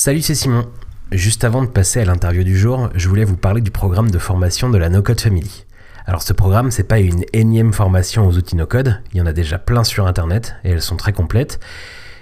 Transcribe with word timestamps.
Salut, 0.00 0.22
c'est 0.22 0.36
Simon. 0.36 0.64
Juste 1.10 1.42
avant 1.42 1.60
de 1.60 1.66
passer 1.66 1.98
à 1.98 2.04
l'interview 2.04 2.44
du 2.44 2.56
jour, 2.56 2.88
je 2.94 3.08
voulais 3.08 3.24
vous 3.24 3.36
parler 3.36 3.60
du 3.60 3.72
programme 3.72 4.12
de 4.12 4.18
formation 4.20 4.70
de 4.70 4.78
la 4.78 4.90
No 4.90 5.02
Code 5.02 5.20
Family. 5.20 5.64
Alors 6.06 6.22
ce 6.22 6.32
programme, 6.32 6.70
c'est 6.70 6.84
pas 6.84 7.00
une 7.00 7.24
énième 7.32 7.72
formation 7.72 8.24
aux 8.28 8.36
outils 8.36 8.54
no 8.54 8.64
code, 8.64 9.02
il 9.12 9.18
y 9.18 9.20
en 9.20 9.26
a 9.26 9.32
déjà 9.32 9.58
plein 9.58 9.82
sur 9.82 10.06
internet 10.06 10.54
et 10.62 10.70
elles 10.70 10.82
sont 10.82 10.94
très 10.94 11.12
complètes. 11.12 11.58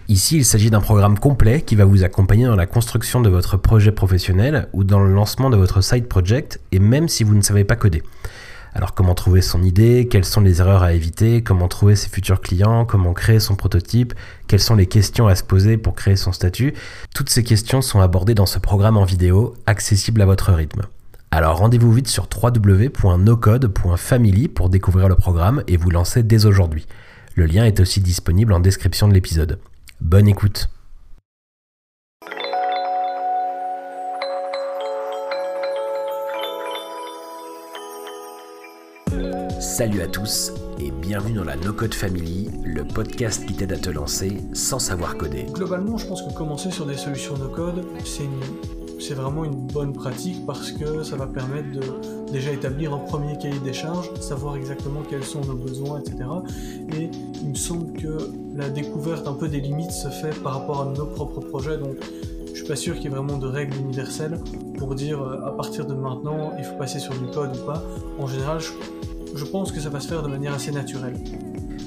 Ici, 0.09 0.39
il 0.39 0.47
s'agit 0.47 0.71
d'un 0.71 0.81
programme 0.81 1.19
complet 1.19 1.61
qui 1.61 1.75
va 1.75 1.85
vous 1.85 2.03
accompagner 2.03 2.47
dans 2.47 2.57
la 2.57 2.65
construction 2.65 3.21
de 3.21 3.29
votre 3.29 3.59
projet 3.59 3.93
professionnel 3.93 4.69
ou 4.73 4.83
dans 4.83 5.01
le 5.01 5.13
lancement 5.13 5.51
de 5.51 5.59
votre 5.59 5.83
side 5.83 6.09
project 6.09 6.59
et 6.73 6.79
même 6.79 7.09
si 7.09 7.25
vous 7.25 7.35
ne 7.35 7.43
savez 7.43 7.65
pas 7.65 7.77
coder. 7.77 8.03
Alors 8.77 8.93
comment 8.93 9.15
trouver 9.15 9.41
son 9.41 9.63
idée, 9.63 10.07
quelles 10.07 10.27
sont 10.27 10.43
les 10.43 10.61
erreurs 10.61 10.83
à 10.83 10.93
éviter, 10.93 11.43
comment 11.43 11.67
trouver 11.67 11.97
ses 11.97 12.11
futurs 12.11 12.43
clients, 12.43 12.85
comment 12.85 13.15
créer 13.15 13.41
son 13.41 13.55
prototype, 13.55 14.13
quelles 14.49 14.61
sont 14.61 14.75
les 14.75 14.85
questions 14.85 15.29
à 15.29 15.35
se 15.35 15.43
poser 15.43 15.79
pour 15.79 15.95
créer 15.95 16.17
son 16.17 16.31
statut, 16.31 16.75
toutes 17.15 17.31
ces 17.31 17.43
questions 17.43 17.81
sont 17.81 18.01
abordées 18.01 18.35
dans 18.35 18.45
ce 18.45 18.59
programme 18.59 18.99
en 18.99 19.05
vidéo, 19.05 19.55
accessible 19.65 20.21
à 20.21 20.27
votre 20.27 20.53
rythme. 20.53 20.83
Alors 21.31 21.57
rendez-vous 21.57 21.91
vite 21.91 22.09
sur 22.09 22.29
www.nocode.family 22.31 24.49
pour 24.49 24.69
découvrir 24.69 25.09
le 25.09 25.17
programme 25.17 25.63
et 25.69 25.79
vous 25.79 25.89
lancer 25.89 26.23
dès 26.23 26.45
aujourd'hui. 26.45 26.87
Le 27.35 27.47
lien 27.47 27.65
est 27.65 27.81
aussi 27.81 28.01
disponible 28.01 28.53
en 28.53 28.61
description 28.61 29.09
de 29.09 29.15
l'épisode. 29.15 29.59
Bonne 30.03 30.29
écoute 30.29 30.69
Salut 39.67 40.01
à 40.01 40.07
tous 40.07 40.53
et 40.79 40.93
bienvenue 40.93 41.35
dans 41.35 41.45
la 41.45 41.57
No 41.57 41.73
Code 41.73 41.93
Family, 41.93 42.49
le 42.65 42.85
podcast 42.85 43.45
qui 43.45 43.53
t'aide 43.53 43.73
à 43.73 43.77
te 43.77 43.91
lancer 43.91 44.39
sans 44.53 44.79
savoir 44.79 45.17
coder. 45.17 45.47
Globalement, 45.53 45.99
je 45.99 46.07
pense 46.07 46.23
que 46.23 46.33
commencer 46.33 46.71
sur 46.71 46.87
des 46.87 46.97
solutions 46.97 47.37
no 47.37 47.49
code, 47.49 47.85
c'est 48.05 49.15
vraiment 49.15 49.45
une 49.45 49.67
bonne 49.67 49.93
pratique 49.93 50.47
parce 50.47 50.71
que 50.71 51.03
ça 51.03 51.17
va 51.17 51.27
permettre 51.27 51.73
de 51.73 52.33
déjà 52.33 52.53
établir 52.53 52.95
un 52.95 52.99
premier 52.99 53.37
cahier 53.39 53.59
des 53.59 53.73
charges, 53.73 54.09
savoir 54.21 54.55
exactement 54.55 55.03
quels 55.11 55.25
sont 55.25 55.41
nos 55.41 55.57
besoins, 55.57 55.99
etc. 55.99 56.17
Et 56.97 57.11
il 57.43 57.49
me 57.51 57.55
semble 57.57 57.93
que 57.93 58.19
la 58.55 58.71
découverte 58.71 59.27
un 59.27 59.35
peu 59.35 59.49
des 59.49 59.61
limites 59.61 59.91
se 59.91 60.09
fait 60.09 60.41
par 60.43 60.61
rapport 60.61 60.83
à 60.83 60.85
nos 60.97 61.07
propres 61.07 61.41
projets. 61.41 61.77
Donc 61.77 61.97
je 62.47 62.55
suis 62.55 62.69
pas 62.69 62.77
sûr 62.77 62.95
qu'il 62.95 63.05
y 63.05 63.07
ait 63.09 63.17
vraiment 63.17 63.37
de 63.37 63.49
règles 63.49 63.77
universelles 63.79 64.39
pour 64.79 64.95
dire 64.95 65.21
euh, 65.21 65.45
à 65.45 65.51
partir 65.51 65.87
de 65.87 65.95
maintenant 65.95 66.53
il 66.57 66.65
faut 66.65 66.77
passer 66.77 67.01
sur 67.01 67.15
du 67.15 67.27
code 67.27 67.55
ou 67.57 67.67
pas. 67.67 67.83
En 68.19 68.29
général, 68.29 68.61
je 68.61 68.71
je 69.37 69.45
pense 69.45 69.73
que 69.73 69.81
ça 69.81 69.91
va 69.91 70.01
se 70.01 70.09
faire 70.09 70.23
de 70.23 70.29
manière 70.29 70.55
assez 70.55 70.73
naturelle. 70.73 71.17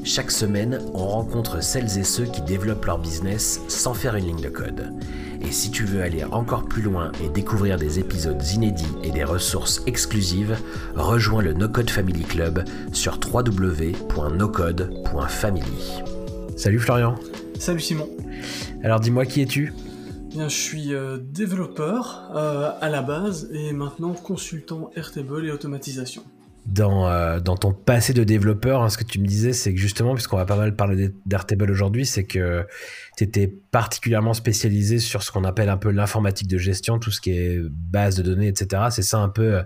Chaque 0.04 0.32
semaine, 0.32 0.80
on 0.94 1.08
rencontre 1.08 1.62
celles 1.62 1.98
et 1.98 2.04
ceux 2.04 2.26
qui 2.26 2.42
développent 2.42 2.86
leur 2.86 3.00
business 3.00 3.62
sans 3.68 3.94
faire 3.94 4.16
une 4.16 4.26
ligne 4.26 4.42
de 4.42 4.50
code. 4.50 4.94
Et 5.42 5.52
si 5.52 5.72
tu 5.72 5.84
veux 5.84 6.02
aller 6.02 6.24
encore 6.26 6.66
plus 6.66 6.82
loin 6.82 7.12
et 7.24 7.30
découvrir 7.30 7.78
des 7.78 8.00
épisodes 8.00 8.44
inédits 8.54 8.96
et 9.04 9.12
des 9.12 9.24
ressources 9.24 9.82
exclusives, 9.88 10.58
rejoins 10.96 11.42
le 11.42 11.54
No 11.54 11.70
Code 11.70 11.90
Family 11.90 12.24
Club 12.24 12.66
sur 12.92 13.18
www.nocode.family. 13.22 16.04
Salut 16.56 16.80
Florian. 16.80 17.16
Salut 17.58 17.80
Simon. 17.80 18.10
Alors 18.84 19.00
dis-moi 19.00 19.26
qui 19.26 19.42
es-tu? 19.42 19.74
Bien, 20.30 20.48
je 20.48 20.56
suis 20.56 20.94
euh, 20.94 21.18
développeur 21.18 22.30
euh, 22.36 22.70
à 22.80 22.90
la 22.90 23.02
base 23.02 23.50
et 23.52 23.74
maintenant 23.74 24.14
consultant 24.14 24.92
Airtable 24.96 25.46
et 25.46 25.52
automatisation 25.52 26.24
dans, 26.66 27.08
euh, 27.08 27.40
dans 27.40 27.56
ton 27.56 27.74
passé 27.74 28.14
de 28.14 28.24
développeur, 28.24 28.84
hein, 28.84 28.90
ce 28.90 28.98
que 28.98 29.04
tu 29.04 29.20
me 29.20 29.26
disais, 29.26 29.54
c'est 29.54 29.74
que 29.74 29.80
justement, 29.80 30.14
puisqu'on 30.14 30.38
va 30.38 30.46
pas 30.46 30.56
mal 30.56 30.76
parler 30.76 31.10
d'Airtable 31.26 31.72
aujourd'hui, 31.72 32.06
c'est 32.06 32.26
que 32.26 32.66
tu 33.18 33.24
étais 33.24 33.48
particulièrement 33.48 34.34
spécialisé 34.34 35.00
sur 35.00 35.24
ce 35.24 35.32
qu'on 35.32 35.44
appelle 35.44 35.70
un 35.70 35.78
peu 35.78 35.90
l'informatique 35.90 36.48
de 36.48 36.58
gestion, 36.58 37.00
tout 37.00 37.12
ce 37.12 37.22
qui 37.22 37.32
est 37.32 37.60
base 37.70 38.16
de 38.16 38.24
données, 38.24 38.48
etc. 38.48 38.84
C'est 38.92 39.02
ça 39.02 39.20
un 39.20 39.30
peu 39.30 39.56
euh, 39.56 39.64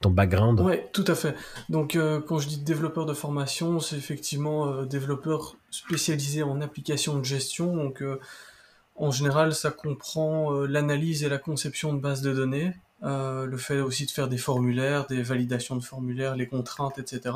ton 0.00 0.10
background? 0.10 0.60
Oui, 0.60 0.74
tout 0.92 1.04
à 1.06 1.14
fait. 1.14 1.34
Donc, 1.68 1.96
euh, 1.96 2.20
quand 2.20 2.38
je 2.38 2.48
dis 2.48 2.58
développeur 2.58 3.06
de 3.06 3.14
formation, 3.14 3.80
c'est 3.80 3.96
effectivement 3.96 4.82
développeur 4.84 5.56
spécialisé 5.70 6.42
en 6.42 6.60
application 6.60 7.18
de 7.18 7.24
gestion. 7.24 7.74
Donc, 7.74 8.02
en 8.96 9.10
général, 9.10 9.54
ça 9.54 9.70
comprend 9.70 10.50
l'analyse 10.62 11.22
et 11.22 11.28
la 11.28 11.38
conception 11.38 11.94
de 11.94 12.00
bases 12.00 12.20
de 12.20 12.34
données, 12.34 12.74
euh, 13.02 13.46
le 13.46 13.56
fait 13.56 13.80
aussi 13.80 14.06
de 14.06 14.10
faire 14.10 14.28
des 14.28 14.38
formulaires, 14.38 15.06
des 15.06 15.22
validations 15.22 15.76
de 15.76 15.82
formulaires, 15.82 16.36
les 16.36 16.46
contraintes, 16.46 16.98
etc. 16.98 17.34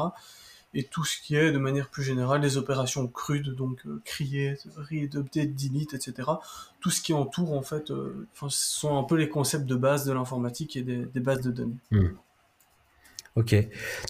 Et 0.74 0.84
tout 0.84 1.04
ce 1.04 1.20
qui 1.20 1.36
est, 1.36 1.52
de 1.52 1.58
manière 1.58 1.88
plus 1.88 2.02
générale, 2.02 2.42
les 2.42 2.56
opérations 2.56 3.06
crudes, 3.08 3.54
donc 3.54 3.86
euh, 3.86 4.00
create, 4.04 4.66
read, 4.76 5.16
update, 5.16 5.54
delete, 5.54 5.94
etc. 5.94 6.28
Tout 6.80 6.90
ce 6.90 7.00
qui 7.00 7.12
entoure, 7.12 7.52
en 7.52 7.62
fait, 7.62 7.90
euh, 7.90 8.28
sont 8.48 8.98
un 8.98 9.02
peu 9.04 9.16
les 9.16 9.28
concepts 9.28 9.66
de 9.66 9.76
base 9.76 10.04
de 10.04 10.12
l'informatique 10.12 10.76
et 10.76 10.82
des, 10.82 11.20
bases 11.20 11.40
de 11.40 11.50
données. 11.50 11.78
Hmm. 11.90 12.08
Ok, 13.36 13.54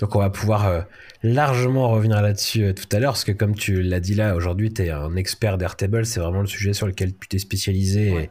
donc 0.01 0.15
on 0.15 0.21
va 0.21 0.31
pouvoir 0.31 0.69
euh, 0.69 0.83
largement 1.25 1.89
revenir 1.89 2.23
là-dessus 2.23 2.63
euh, 2.63 2.73
tout 2.73 2.87
à 2.93 3.01
l'heure, 3.01 3.15
parce 3.15 3.25
que 3.25 3.33
comme 3.33 3.57
tu 3.57 3.83
l'as 3.83 3.99
dit 3.99 4.15
là, 4.15 4.37
aujourd'hui 4.37 4.73
tu 4.73 4.83
es 4.83 4.91
un 4.91 5.17
expert 5.17 5.59
d'Airtable, 5.59 6.07
c'est 6.07 6.21
vraiment 6.21 6.43
le 6.43 6.47
sujet 6.47 6.73
sur 6.73 6.87
lequel 6.87 7.13
tu 7.19 7.27
t'es 7.27 7.41
spécialisé 7.41 8.31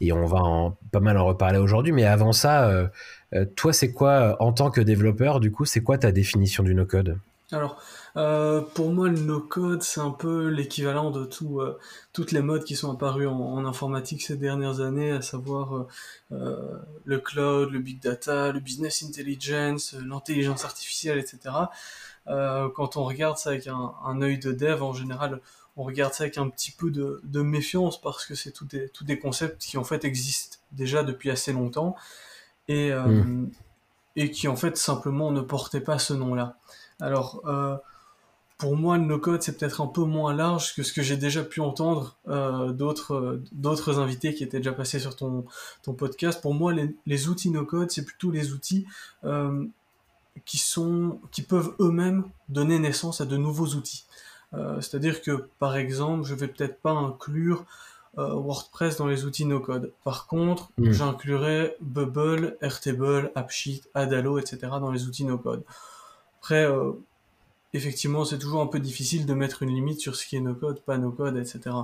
et, 0.00 0.12
on 0.12 0.24
va 0.24 0.38
en, 0.38 0.78
pas 0.92 1.00
mal 1.00 1.18
en 1.18 1.24
reparler 1.24 1.58
aujourd'hui. 1.58 1.90
Mais 1.90 2.04
avant 2.04 2.32
ça, 2.32 2.68
euh, 2.68 3.44
toi 3.56 3.72
c'est 3.72 3.90
quoi, 3.90 4.36
en 4.40 4.52
tant 4.52 4.70
que 4.70 4.80
développeur, 4.80 5.40
du 5.40 5.50
coup, 5.50 5.64
c'est 5.64 5.82
quoi 5.82 5.98
ta 5.98 6.12
définition 6.12 6.62
du 6.62 6.76
no-code? 6.76 7.18
Alors, 7.52 7.80
euh, 8.16 8.60
pour 8.60 8.90
moi, 8.90 9.08
le 9.08 9.20
no-code, 9.20 9.80
c'est 9.80 10.00
un 10.00 10.10
peu 10.10 10.48
l'équivalent 10.48 11.12
de 11.12 11.24
tout, 11.24 11.60
euh, 11.60 11.78
toutes 12.12 12.32
les 12.32 12.42
modes 12.42 12.64
qui 12.64 12.74
sont 12.74 12.90
apparues 12.92 13.28
en, 13.28 13.64
informatique 13.64 14.22
ces 14.22 14.36
dernières 14.36 14.80
années, 14.80 15.12
à 15.12 15.22
savoir 15.22 15.86
euh, 16.32 16.78
le 17.04 17.18
cloud, 17.20 17.70
le 17.70 17.78
big 17.78 18.00
data, 18.00 18.50
le 18.50 18.58
business 18.58 19.04
intelligence, 19.04 19.94
l'intelligence 19.94 20.64
artificielle, 20.64 21.18
etc. 21.18 21.54
quand 22.26 22.96
on 22.96 23.04
regarde 23.04 23.38
ça 23.38 23.50
avec 23.50 23.68
un, 23.68 23.94
un, 24.04 24.20
œil 24.22 24.38
de 24.38 24.50
dev, 24.50 24.82
en 24.82 24.92
général, 24.92 25.40
on 25.76 25.84
regarde 25.84 26.14
ça 26.14 26.24
avec 26.24 26.38
un 26.38 26.48
petit 26.48 26.72
peu 26.72 26.90
de, 26.90 27.20
de 27.22 27.42
méfiance 27.42 28.00
parce 28.00 28.26
que 28.26 28.34
c'est 28.34 28.50
tous 28.50 28.64
des, 28.64 28.88
tout 28.88 29.04
des 29.04 29.20
concepts 29.20 29.62
qui 29.62 29.78
en 29.78 29.84
fait 29.84 30.04
existent 30.04 30.58
déjà 30.72 31.04
depuis 31.04 31.30
assez 31.30 31.52
longtemps 31.52 31.94
et, 32.66 32.92
hmm. 32.92 33.50
et 34.16 34.32
qui 34.32 34.48
en 34.48 34.56
fait 34.56 34.76
simplement 34.76 35.30
ne 35.30 35.42
portaient 35.42 35.80
pas 35.80 36.00
ce 36.00 36.12
nom-là. 36.12 36.56
Alors, 37.00 37.42
pour 38.58 38.74
moi, 38.74 38.96
le 38.96 39.04
no-code, 39.04 39.42
c'est 39.42 39.58
peut-être 39.58 39.82
un 39.82 39.86
peu 39.86 40.02
moins 40.04 40.32
large 40.32 40.74
que 40.74 40.82
ce 40.82 40.92
que 40.92 41.02
j'ai 41.02 41.18
déjà 41.18 41.44
pu 41.44 41.60
entendre 41.60 42.16
euh, 42.28 42.72
d'autres 42.72 43.42
d'autres 43.52 43.98
invités 43.98 44.34
qui 44.34 44.44
étaient 44.44 44.58
déjà 44.58 44.72
passés 44.72 44.98
sur 44.98 45.14
ton, 45.14 45.44
ton 45.82 45.92
podcast. 45.92 46.40
Pour 46.40 46.54
moi, 46.54 46.72
les, 46.72 46.94
les 47.04 47.28
outils 47.28 47.50
no-code, 47.50 47.90
c'est 47.90 48.04
plutôt 48.04 48.30
les 48.30 48.52
outils 48.52 48.86
euh, 49.24 49.66
qui, 50.46 50.56
sont, 50.56 51.20
qui 51.32 51.42
peuvent 51.42 51.74
eux-mêmes 51.80 52.24
donner 52.48 52.78
naissance 52.78 53.20
à 53.20 53.26
de 53.26 53.36
nouveaux 53.36 53.74
outils. 53.74 54.06
Euh, 54.54 54.80
C'est-à-dire 54.80 55.20
que, 55.20 55.48
par 55.58 55.76
exemple, 55.76 56.24
je 56.24 56.34
vais 56.34 56.48
peut-être 56.48 56.80
pas 56.80 56.92
inclure 56.92 57.66
euh, 58.16 58.32
WordPress 58.32 58.96
dans 58.96 59.06
les 59.06 59.26
outils 59.26 59.44
no-code. 59.44 59.92
Par 60.02 60.26
contre, 60.26 60.70
mmh. 60.78 60.92
j'inclurais 60.92 61.76
Bubble, 61.82 62.56
Airtable, 62.62 63.32
AppSheet, 63.34 63.82
Adalo, 63.92 64.38
etc. 64.38 64.58
dans 64.80 64.90
les 64.90 65.04
outils 65.04 65.26
no-code. 65.26 65.62
Après, 66.46 66.64
euh, 66.64 66.92
effectivement, 67.74 68.24
c'est 68.24 68.38
toujours 68.38 68.60
un 68.60 68.68
peu 68.68 68.78
difficile 68.78 69.26
de 69.26 69.34
mettre 69.34 69.64
une 69.64 69.74
limite 69.74 69.98
sur 69.98 70.14
ce 70.14 70.24
qui 70.24 70.36
est 70.36 70.40
no-code, 70.40 70.80
pas 70.80 70.96
no-code, 70.96 71.36
etc. 71.36 71.74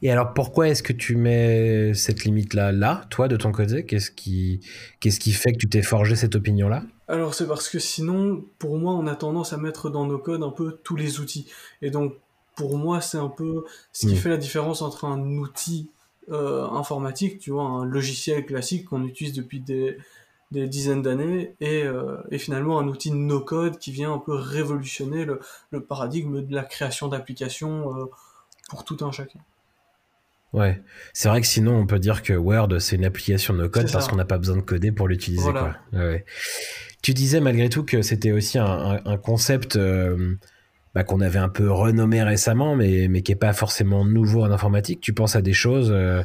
Et 0.00 0.10
alors, 0.10 0.32
pourquoi 0.32 0.70
est-ce 0.70 0.82
que 0.82 0.94
tu 0.94 1.16
mets 1.16 1.92
cette 1.92 2.24
limite-là, 2.24 2.72
là, 2.72 3.04
toi, 3.10 3.28
de 3.28 3.36
ton 3.36 3.52
côté? 3.52 3.84
Qu'est-ce 3.84 4.10
qui, 4.10 4.60
qu'est-ce 5.00 5.20
qui 5.20 5.32
fait 5.32 5.52
que 5.52 5.58
tu 5.58 5.68
t'es 5.68 5.82
forgé 5.82 6.16
cette 6.16 6.36
opinion-là? 6.36 6.84
Alors, 7.06 7.34
c'est 7.34 7.46
parce 7.46 7.68
que 7.68 7.78
sinon, 7.78 8.42
pour 8.58 8.78
moi, 8.78 8.94
on 8.94 9.06
a 9.06 9.14
tendance 9.14 9.52
à 9.52 9.58
mettre 9.58 9.90
dans 9.90 10.06
nos 10.06 10.18
codes 10.18 10.42
un 10.42 10.48
peu 10.48 10.78
tous 10.82 10.96
les 10.96 11.20
outils. 11.20 11.52
Et 11.82 11.90
donc, 11.90 12.14
pour 12.56 12.78
moi, 12.78 13.02
c'est 13.02 13.18
un 13.18 13.28
peu 13.28 13.66
ce 13.92 14.06
qui 14.06 14.14
hmm. 14.14 14.16
fait 14.16 14.30
la 14.30 14.38
différence 14.38 14.80
entre 14.80 15.04
un 15.04 15.20
outil 15.36 15.90
euh, 16.30 16.64
informatique, 16.64 17.40
tu 17.40 17.50
vois, 17.50 17.64
un 17.64 17.84
logiciel 17.84 18.46
classique 18.46 18.86
qu'on 18.86 19.04
utilise 19.04 19.34
depuis 19.34 19.60
des, 19.60 19.98
des 20.52 20.68
dizaines 20.68 21.02
d'années 21.02 21.54
et, 21.60 21.82
euh, 21.82 22.16
et, 22.30 22.38
finalement 22.38 22.78
un 22.78 22.86
outil 22.86 23.10
no-code 23.10 23.78
qui 23.78 23.90
vient 23.90 24.12
un 24.12 24.18
peu 24.18 24.34
révolutionner 24.34 25.24
le, 25.24 25.40
le 25.70 25.82
paradigme 25.82 26.42
de 26.42 26.54
la 26.54 26.62
création 26.62 27.08
d'applications 27.08 27.96
euh, 27.96 28.04
pour 28.68 28.84
tout 28.84 28.98
un 29.00 29.10
chacun. 29.10 29.40
Ouais, 30.52 30.82
c'est 31.14 31.28
vrai 31.28 31.40
que 31.40 31.46
sinon 31.46 31.74
on 31.76 31.86
peut 31.86 31.98
dire 31.98 32.22
que 32.22 32.34
Word 32.34 32.78
c'est 32.78 32.96
une 32.96 33.06
application 33.06 33.54
no-code 33.54 33.90
parce 33.90 34.06
qu'on 34.06 34.16
n'a 34.16 34.26
pas 34.26 34.36
besoin 34.36 34.56
de 34.56 34.60
coder 34.60 34.92
pour 34.92 35.08
l'utiliser. 35.08 35.50
Ouais, 35.92 36.24
Tu 37.02 37.14
disais 37.14 37.40
malgré 37.40 37.70
tout 37.70 37.84
que 37.84 38.02
c'était 38.02 38.32
aussi 38.32 38.58
un, 38.58 39.00
un, 39.04 39.16
concept 39.16 39.76
euh, 39.76 40.36
bah, 40.94 41.04
qu'on 41.04 41.20
avait 41.20 41.38
un 41.38 41.48
peu 41.48 41.70
renommé 41.70 42.22
récemment, 42.22 42.76
mais, 42.76 43.08
mais 43.08 43.22
qui 43.22 43.32
n'est 43.32 43.36
pas 43.36 43.52
forcément 43.52 44.04
nouveau 44.04 44.42
en 44.42 44.50
informatique. 44.50 45.00
Tu 45.00 45.12
penses 45.12 45.36
à 45.36 45.42
des 45.42 45.54
choses 45.54 45.90
euh, 45.90 46.22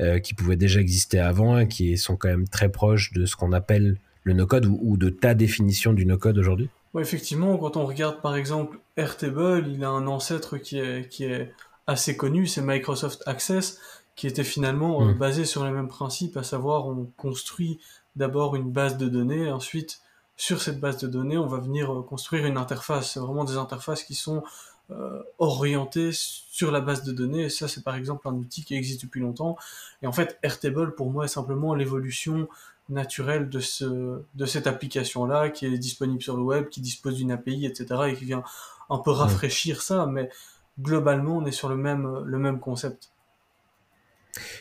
euh, 0.00 0.18
qui 0.18 0.34
pouvaient 0.34 0.56
déjà 0.56 0.80
exister 0.80 1.20
avant 1.20 1.58
et 1.58 1.68
qui 1.68 1.96
sont 1.96 2.16
quand 2.16 2.28
même 2.28 2.48
très 2.48 2.68
proches 2.68 3.12
de 3.12 3.26
ce 3.26 3.36
qu'on 3.36 3.52
appelle 3.52 3.96
le 4.24 4.32
no-code 4.32 4.66
ou, 4.66 4.96
de 4.96 5.08
ta 5.08 5.34
définition 5.34 5.92
du 5.92 6.04
no-code 6.04 6.36
aujourd'hui? 6.38 6.68
Ouais, 6.94 7.02
Effectivement, 7.02 7.56
quand 7.58 7.76
on 7.76 7.86
regarde 7.86 8.20
par 8.20 8.36
exemple 8.36 8.78
Airtable, 8.96 9.66
il 9.68 9.84
a 9.84 9.88
un 9.88 10.06
ancêtre 10.06 10.58
qui 10.58 10.78
est, 10.78 11.08
qui 11.08 11.24
est 11.24 11.52
assez 11.86 12.16
connu, 12.16 12.46
c'est 12.46 12.60
Microsoft 12.60 13.22
Access, 13.26 13.78
qui 14.16 14.26
était 14.26 14.44
finalement 14.44 15.02
euh, 15.02 15.12
mm. 15.12 15.18
basé 15.18 15.44
sur 15.44 15.64
les 15.64 15.70
mêmes 15.70 15.88
principes, 15.88 16.36
à 16.36 16.42
savoir 16.42 16.86
on 16.86 17.08
construit 17.16 17.78
d'abord 18.16 18.56
une 18.56 18.70
base 18.70 18.98
de 18.98 19.08
données, 19.08 19.48
ensuite 19.50 20.00
sur 20.38 20.62
cette 20.62 20.78
base 20.78 20.98
de 20.98 21.08
données, 21.08 21.36
on 21.36 21.48
va 21.48 21.58
venir 21.58 21.92
euh, 21.92 22.02
construire 22.02 22.46
une 22.46 22.56
interface. 22.56 23.12
C'est 23.12 23.20
vraiment 23.20 23.44
des 23.44 23.56
interfaces 23.56 24.04
qui 24.04 24.14
sont 24.14 24.44
euh, 24.90 25.20
orientées 25.38 26.12
sur 26.12 26.70
la 26.70 26.80
base 26.80 27.02
de 27.02 27.12
données. 27.12 27.42
Et 27.42 27.50
ça, 27.50 27.66
c'est 27.66 27.82
par 27.82 27.96
exemple 27.96 28.28
un 28.28 28.34
outil 28.34 28.64
qui 28.64 28.74
existe 28.74 29.02
depuis 29.02 29.20
longtemps. 29.20 29.56
Et 30.00 30.06
en 30.06 30.12
fait, 30.12 30.38
Airtable, 30.44 30.94
pour 30.94 31.10
moi, 31.10 31.24
est 31.24 31.28
simplement 31.28 31.74
l'évolution 31.74 32.48
naturelle 32.88 33.50
de, 33.50 33.58
ce, 33.58 34.22
de 34.34 34.46
cette 34.46 34.68
application-là, 34.68 35.50
qui 35.50 35.66
est 35.66 35.76
disponible 35.76 36.22
sur 36.22 36.36
le 36.36 36.42
web, 36.44 36.68
qui 36.68 36.80
dispose 36.80 37.16
d'une 37.16 37.32
API, 37.32 37.66
etc., 37.66 38.02
et 38.06 38.14
qui 38.14 38.24
vient 38.24 38.44
un 38.90 38.98
peu 38.98 39.10
rafraîchir 39.10 39.82
ça. 39.82 40.06
Mais 40.06 40.30
globalement, 40.80 41.38
on 41.38 41.46
est 41.46 41.52
sur 41.52 41.68
le 41.68 41.76
même, 41.76 42.22
le 42.24 42.38
même 42.38 42.60
concept. 42.60 43.10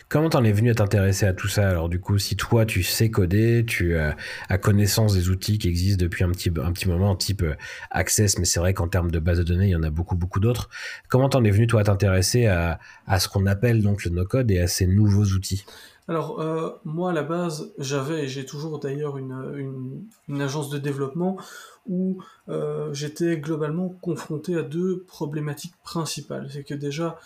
Comment 0.10 0.30
t'en 0.30 0.44
es 0.44 0.52
venu 0.52 0.72
à 0.72 0.76
t'intéresser 0.76 1.26
à 1.26 1.34
tout 1.34 1.48
ça? 1.48 1.70
Alors 1.70 1.90
du 1.90 2.00
coup, 2.00 2.18
si 2.18 2.36
toi 2.36 2.66
tu 2.66 2.84
sais 2.84 3.12
coder, 3.12 3.66
tu 3.68 3.98
as 3.98 4.58
connaissance 4.58 5.14
des 5.14 5.30
outils 5.30 5.58
qui 5.58 5.68
existent 5.68 6.02
depuis 6.04 6.24
un 6.24 6.32
petit, 6.32 6.50
un 6.50 6.72
petit 6.72 6.88
moment, 6.88 7.16
type 7.16 7.42
euh, 7.44 7.56
Access, 7.92 8.38
mais 8.40 8.46
c'est 8.46 8.60
vrai 8.60 8.74
qu'en 8.74 8.88
termes 8.88 9.12
de 9.12 9.20
base 9.20 9.38
de 9.40 9.44
données, 9.44 9.68
il 9.68 9.72
y 9.72 9.76
en 9.76 9.84
a 9.84 9.90
beaucoup, 9.90 10.16
beaucoup 10.16 10.40
d'autres. 10.40 10.70
Comment 11.10 11.30
t'en 11.30 11.44
es 11.44 11.52
venu 11.52 11.68
toi 11.68 11.82
à 11.82 11.84
t'intéresser 11.84 12.48
à, 12.48 12.80
à, 13.06 13.20
ce 13.20 13.28
qu'on 13.28 13.46
appelle 13.46 13.82
donc 13.82 14.04
le 14.06 14.12
no-code 14.12 14.50
et 14.52 14.60
à 14.60 14.68
ces 14.68 14.88
nouveaux 14.88 15.26
outils? 15.26 15.66
Alors 16.08 16.40
euh, 16.40 16.70
moi 16.86 17.10
à 17.10 17.14
la 17.14 17.24
base 17.24 17.74
j'avais 17.80 18.24
et 18.24 18.28
j'ai 18.30 18.46
toujours 18.46 18.80
d'ailleurs 18.80 19.18
une, 19.18 20.08
une, 20.30 20.42
agence 20.42 20.70
de 20.70 20.78
développement 20.78 21.38
où 21.86 22.24
euh, 22.48 22.94
j'étais 22.94 23.38
globalement 23.38 23.90
confronté 23.90 24.56
à 24.56 24.64
deux 24.64 25.04
problématiques 25.06 25.76
principales. 25.84 26.50
C'est 26.52 26.64
que 26.64 26.74
déjà 26.74 27.20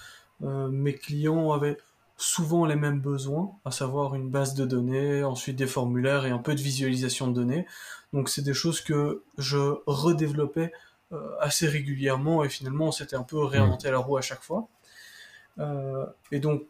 mes 0.43 0.95
clients 0.95 1.51
avaient 1.51 1.77
souvent 2.21 2.65
les 2.67 2.75
mêmes 2.75 3.01
besoins, 3.01 3.51
à 3.65 3.71
savoir 3.71 4.13
une 4.13 4.29
base 4.29 4.53
de 4.53 4.63
données, 4.63 5.23
ensuite 5.23 5.55
des 5.55 5.65
formulaires 5.65 6.27
et 6.27 6.29
un 6.29 6.37
peu 6.37 6.53
de 6.53 6.61
visualisation 6.61 7.27
de 7.27 7.33
données. 7.33 7.65
Donc 8.13 8.29
c'est 8.29 8.43
des 8.43 8.53
choses 8.53 8.79
que 8.79 9.23
je 9.39 9.57
redéveloppais 9.87 10.71
euh, 11.13 11.35
assez 11.39 11.67
régulièrement 11.67 12.43
et 12.43 12.49
finalement 12.49 12.91
c'était 12.91 13.15
un 13.15 13.23
peu 13.23 13.43
réinventer 13.43 13.89
la 13.89 13.97
roue 13.97 14.17
à 14.17 14.21
chaque 14.21 14.43
fois. 14.43 14.67
Euh, 15.57 16.05
et 16.31 16.39
donc 16.39 16.63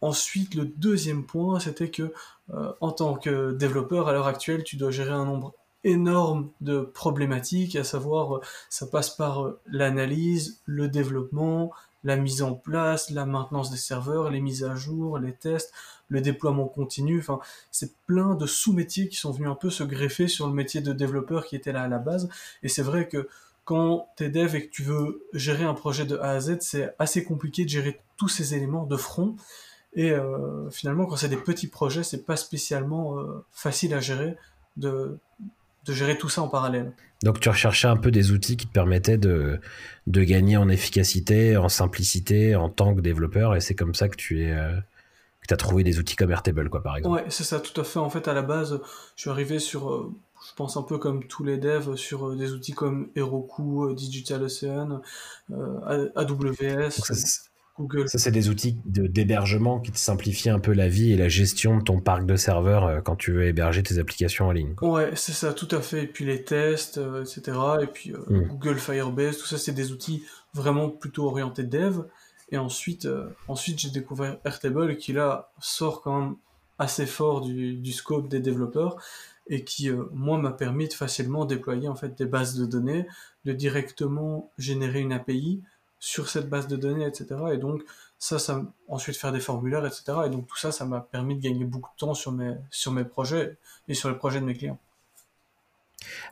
ensuite 0.00 0.56
le 0.56 0.64
deuxième 0.64 1.24
point 1.24 1.60
c'était 1.60 1.90
que 1.90 2.12
euh, 2.52 2.72
en 2.80 2.90
tant 2.90 3.14
que 3.14 3.52
développeur 3.52 4.08
à 4.08 4.12
l'heure 4.12 4.26
actuelle 4.26 4.64
tu 4.64 4.76
dois 4.76 4.90
gérer 4.90 5.12
un 5.12 5.24
nombre 5.24 5.54
énorme 5.84 6.50
de 6.60 6.80
problématiques, 6.80 7.76
à 7.76 7.84
savoir 7.84 8.40
ça 8.68 8.88
passe 8.88 9.10
par 9.10 9.52
l'analyse, 9.66 10.60
le 10.66 10.88
développement, 10.88 11.72
la 12.04 12.16
mise 12.16 12.42
en 12.42 12.54
place, 12.54 13.10
la 13.10 13.26
maintenance 13.26 13.70
des 13.70 13.76
serveurs, 13.76 14.30
les 14.30 14.40
mises 14.40 14.64
à 14.64 14.74
jour, 14.74 15.18
les 15.18 15.32
tests, 15.32 15.72
le 16.08 16.20
déploiement 16.20 16.66
continu. 16.66 17.18
Enfin, 17.18 17.40
c'est 17.70 17.96
plein 18.06 18.34
de 18.34 18.46
sous-métiers 18.46 19.08
qui 19.08 19.16
sont 19.16 19.32
venus 19.32 19.48
un 19.48 19.54
peu 19.54 19.70
se 19.70 19.82
greffer 19.84 20.28
sur 20.28 20.46
le 20.46 20.52
métier 20.52 20.80
de 20.80 20.92
développeur 20.92 21.46
qui 21.46 21.56
était 21.56 21.72
là 21.72 21.82
à 21.82 21.88
la 21.88 21.98
base. 21.98 22.28
Et 22.62 22.68
c'est 22.68 22.82
vrai 22.82 23.08
que 23.08 23.28
quand 23.64 24.08
tu 24.16 24.24
es 24.24 24.30
dev 24.30 24.54
et 24.54 24.66
que 24.66 24.70
tu 24.70 24.82
veux 24.82 25.26
gérer 25.34 25.64
un 25.64 25.74
projet 25.74 26.06
de 26.06 26.16
A 26.16 26.30
à 26.30 26.40
Z, 26.40 26.58
c'est 26.60 26.94
assez 26.98 27.24
compliqué 27.24 27.64
de 27.64 27.68
gérer 27.68 28.00
tous 28.16 28.28
ces 28.28 28.54
éléments 28.54 28.86
de 28.86 28.96
front. 28.96 29.36
Et 29.94 30.10
euh, 30.10 30.70
finalement, 30.70 31.06
quand 31.06 31.16
c'est 31.16 31.28
des 31.28 31.36
petits 31.36 31.66
projets, 31.66 32.02
c'est 32.02 32.24
pas 32.24 32.36
spécialement 32.36 33.18
euh, 33.18 33.44
facile 33.52 33.92
à 33.94 34.00
gérer 34.00 34.36
de, 34.76 35.18
de 35.88 35.94
gérer 35.94 36.18
tout 36.18 36.28
ça 36.28 36.42
en 36.42 36.48
parallèle. 36.48 36.92
Donc 37.22 37.40
tu 37.40 37.48
recherchais 37.48 37.88
un 37.88 37.96
peu 37.96 38.10
des 38.10 38.30
outils 38.30 38.56
qui 38.56 38.66
te 38.66 38.72
permettaient 38.72 39.18
de, 39.18 39.60
de 40.06 40.22
gagner 40.22 40.56
en 40.56 40.68
efficacité, 40.68 41.56
en 41.56 41.68
simplicité, 41.68 42.54
en 42.54 42.68
tant 42.68 42.94
que 42.94 43.00
développeur, 43.00 43.56
et 43.56 43.60
c'est 43.60 43.74
comme 43.74 43.94
ça 43.94 44.08
que 44.08 44.16
tu 44.16 44.44
es 44.44 44.52
euh, 44.52 44.72
que 45.46 45.54
as 45.54 45.56
trouvé 45.56 45.82
des 45.82 45.98
outils 45.98 46.14
comme 46.14 46.30
Airtable, 46.30 46.68
quoi, 46.68 46.82
par 46.82 46.96
exemple. 46.96 47.16
Ouais, 47.16 47.24
c'est 47.30 47.44
ça, 47.44 47.58
tout 47.58 47.80
à 47.80 47.84
fait. 47.84 47.98
En 47.98 48.10
fait, 48.10 48.28
à 48.28 48.34
la 48.34 48.42
base, 48.42 48.80
je 49.16 49.20
suis 49.22 49.30
arrivé 49.30 49.58
sur, 49.58 49.90
euh, 49.90 50.12
je 50.46 50.54
pense 50.54 50.76
un 50.76 50.82
peu 50.82 50.98
comme 50.98 51.24
tous 51.24 51.42
les 51.42 51.56
devs, 51.56 51.96
sur 51.96 52.28
euh, 52.28 52.36
des 52.36 52.52
outils 52.52 52.74
comme 52.74 53.08
Heroku, 53.16 53.94
Digital 53.94 54.42
Ocean, 54.42 55.00
AWS. 55.50 57.00
Ça, 58.06 58.18
c'est 58.18 58.30
des 58.30 58.48
outils 58.48 58.76
d'hébergement 58.84 59.78
qui 59.78 59.92
te 59.92 59.98
simplifient 59.98 60.50
un 60.50 60.58
peu 60.58 60.72
la 60.72 60.88
vie 60.88 61.12
et 61.12 61.16
la 61.16 61.28
gestion 61.28 61.78
de 61.78 61.82
ton 61.82 62.00
parc 62.00 62.26
de 62.26 62.36
serveurs 62.36 62.84
euh, 62.84 63.00
quand 63.00 63.16
tu 63.16 63.32
veux 63.32 63.44
héberger 63.46 63.82
tes 63.82 63.98
applications 63.98 64.46
en 64.46 64.52
ligne. 64.52 64.74
Ouais, 64.82 65.12
c'est 65.14 65.32
ça, 65.32 65.52
tout 65.52 65.68
à 65.70 65.80
fait. 65.80 66.04
Et 66.04 66.06
puis 66.06 66.24
les 66.24 66.42
tests, 66.42 66.98
euh, 66.98 67.22
etc. 67.22 67.56
Et 67.82 67.86
puis 67.86 68.12
euh, 68.12 68.18
hmm. 68.28 68.48
Google 68.48 68.78
Firebase, 68.78 69.38
tout 69.38 69.46
ça, 69.46 69.58
c'est 69.58 69.72
des 69.72 69.92
outils 69.92 70.24
vraiment 70.54 70.88
plutôt 70.88 71.26
orientés 71.26 71.62
dev. 71.62 72.02
Et 72.50 72.58
ensuite, 72.58 73.06
ensuite 73.46 73.78
j'ai 73.78 73.90
découvert 73.90 74.38
Airtable 74.42 74.96
qui 74.96 75.12
là 75.12 75.52
sort 75.60 76.00
quand 76.00 76.18
même 76.18 76.36
assez 76.78 77.04
fort 77.04 77.42
du, 77.42 77.74
du 77.74 77.92
scope 77.92 78.28
des 78.28 78.40
développeurs 78.40 78.96
et 79.48 79.64
qui, 79.64 79.90
moi, 80.12 80.38
m'a 80.38 80.52
permis 80.52 80.88
de 80.88 80.94
facilement 80.94 81.44
déployer 81.44 81.88
en 81.88 81.94
fait 81.94 82.16
des 82.16 82.24
bases 82.24 82.54
de 82.54 82.64
données, 82.64 83.06
de 83.44 83.52
directement 83.52 84.50
générer 84.56 85.00
une 85.00 85.12
API, 85.12 85.62
sur 85.98 86.28
cette 86.28 86.48
base 86.48 86.68
de 86.68 86.76
données, 86.76 87.06
etc. 87.06 87.26
Et 87.52 87.58
donc, 87.58 87.82
ça, 88.18 88.38
ça, 88.38 88.62
ensuite 88.88 89.16
faire 89.16 89.32
des 89.32 89.40
formulaires, 89.40 89.86
etc. 89.86 90.04
Et 90.26 90.30
donc, 90.30 90.46
tout 90.46 90.56
ça, 90.56 90.72
ça 90.72 90.84
m'a 90.84 91.00
permis 91.00 91.36
de 91.36 91.40
gagner 91.40 91.64
beaucoup 91.64 91.90
de 91.92 91.98
temps 91.98 92.14
sur 92.14 92.32
mes, 92.32 92.56
sur 92.70 92.92
mes 92.92 93.04
projets 93.04 93.58
et 93.88 93.94
sur 93.94 94.08
les 94.08 94.16
projets 94.16 94.40
de 94.40 94.44
mes 94.44 94.54
clients. 94.54 94.78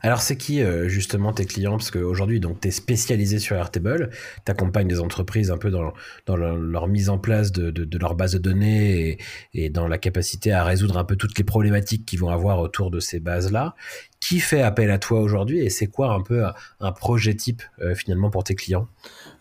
Alors, 0.01 0.21
c'est 0.21 0.37
qui 0.37 0.61
euh, 0.61 0.87
justement 0.87 1.33
tes 1.33 1.45
clients? 1.45 1.77
Parce 1.77 1.91
qu'aujourd'hui, 1.91 2.39
tu 2.39 2.67
es 2.67 2.71
spécialisé 2.71 3.39
sur 3.39 3.55
Airtable, 3.55 4.09
tu 4.45 4.51
accompagnes 4.51 4.87
des 4.87 4.99
entreprises 4.99 5.51
un 5.51 5.57
peu 5.57 5.71
dans, 5.71 5.93
leur, 6.35 6.87
mise 6.87 7.09
en 7.09 7.17
place 7.17 7.51
de, 7.51 7.71
de, 7.71 7.97
leur 7.97 8.15
base 8.15 8.33
de 8.33 8.37
données 8.37 9.09
et, 9.09 9.17
et, 9.53 9.69
dans 9.69 9.87
la 9.87 9.97
capacité 9.97 10.51
à 10.51 10.63
résoudre 10.63 10.97
un 10.97 11.03
peu 11.03 11.15
toutes 11.15 11.37
les 11.37 11.43
problématiques 11.43 12.05
qu'ils 12.05 12.19
vont 12.19 12.29
avoir 12.29 12.59
autour 12.59 12.91
de 12.91 12.99
ces 12.99 13.19
bases-là. 13.19 13.75
Qui 14.19 14.39
fait 14.39 14.61
appel 14.61 14.89
à 14.89 14.97
toi 14.97 15.19
aujourd'hui 15.19 15.59
et 15.59 15.69
c'est 15.69 15.87
quoi 15.87 16.11
un 16.11 16.21
peu 16.21 16.43
un, 16.79 16.91
projet 16.91 17.35
type 17.35 17.61
euh, 17.81 17.93
finalement 17.93 18.29
pour 18.29 18.43
tes 18.43 18.55
clients? 18.55 18.87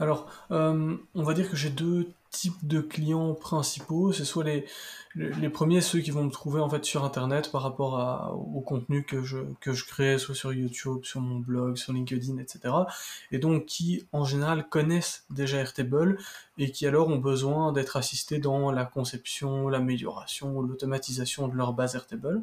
Alors, 0.00 0.28
euh, 0.50 0.96
on 1.14 1.22
va 1.22 1.32
dire 1.32 1.50
que 1.50 1.56
j'ai 1.56 1.70
deux 1.70 2.08
types 2.30 2.66
de 2.66 2.80
clients 2.80 3.34
principaux. 3.34 4.12
C'est 4.12 4.24
soit 4.24 4.44
les, 4.44 5.48
premiers, 5.48 5.80
ceux 5.80 6.00
qui 6.00 6.10
vont 6.10 6.24
me 6.24 6.30
trouver 6.30 6.60
en 6.60 6.68
fait 6.68 6.84
sur 6.84 7.04
Internet 7.04 7.50
par 7.50 7.62
rapport 7.62 8.34
au 8.54 8.60
contenu 8.60 9.04
que 9.04 9.22
je, 9.22 9.38
que 9.60 9.72
je 9.72 9.84
crée, 9.86 10.18
soit 10.18 10.34
sur 10.34 10.52
YouTube, 10.52 11.04
sur 11.04 11.20
mon 11.20 11.38
blog, 11.38 11.76
sur 11.76 11.92
LinkedIn, 11.92 12.38
etc. 12.38 12.74
Et 13.32 13.38
donc 13.38 13.66
qui, 13.66 14.06
en 14.12 14.24
général, 14.24 14.68
connaissent 14.68 15.24
déjà 15.30 15.58
Airtable 15.58 16.18
et 16.58 16.70
qui 16.70 16.86
alors 16.86 17.08
ont 17.08 17.18
besoin 17.18 17.72
d'être 17.72 17.96
assistés 17.96 18.38
dans 18.38 18.70
la 18.70 18.84
conception, 18.84 19.68
l'amélioration, 19.68 20.60
l'automatisation 20.60 21.48
de 21.48 21.54
leur 21.54 21.72
base 21.72 21.94
Airtable. 21.94 22.42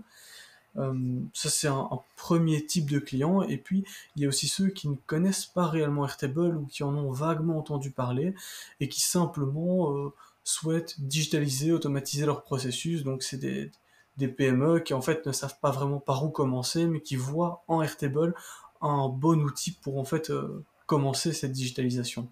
Euh, 0.77 1.19
ça, 1.33 1.49
c'est 1.49 1.67
un, 1.67 1.89
premier 2.15 2.65
type 2.65 2.89
de 2.89 2.99
client. 2.99 3.41
Et 3.43 3.57
puis, 3.57 3.83
il 4.15 4.23
y 4.23 4.25
a 4.25 4.29
aussi 4.29 4.47
ceux 4.47 4.67
qui 4.69 4.87
ne 4.87 4.95
connaissent 5.05 5.45
pas 5.45 5.67
réellement 5.67 6.05
Airtable 6.05 6.57
ou 6.57 6.65
qui 6.65 6.83
en 6.83 6.95
ont 6.95 7.11
vaguement 7.11 7.57
entendu 7.57 7.91
parler 7.91 8.33
et 8.79 8.87
qui 8.89 9.01
simplement... 9.01 9.95
Euh, 9.95 10.13
souhaitent 10.43 10.99
digitaliser, 10.99 11.71
automatiser 11.71 12.25
leur 12.25 12.43
processus. 12.43 13.03
Donc 13.03 13.23
c'est 13.23 13.37
des, 13.37 13.71
des 14.17 14.27
PME 14.27 14.79
qui 14.79 14.93
en 14.93 15.01
fait 15.01 15.25
ne 15.25 15.31
savent 15.31 15.59
pas 15.59 15.71
vraiment 15.71 15.99
par 15.99 16.23
où 16.25 16.29
commencer, 16.29 16.85
mais 16.85 17.01
qui 17.01 17.15
voient 17.15 17.63
en 17.67 17.81
Airtable 17.81 18.35
un 18.81 19.07
bon 19.07 19.41
outil 19.41 19.71
pour 19.71 19.97
en 19.97 20.03
fait 20.03 20.29
euh, 20.29 20.63
commencer 20.85 21.33
cette 21.33 21.53
digitalisation. 21.53 22.27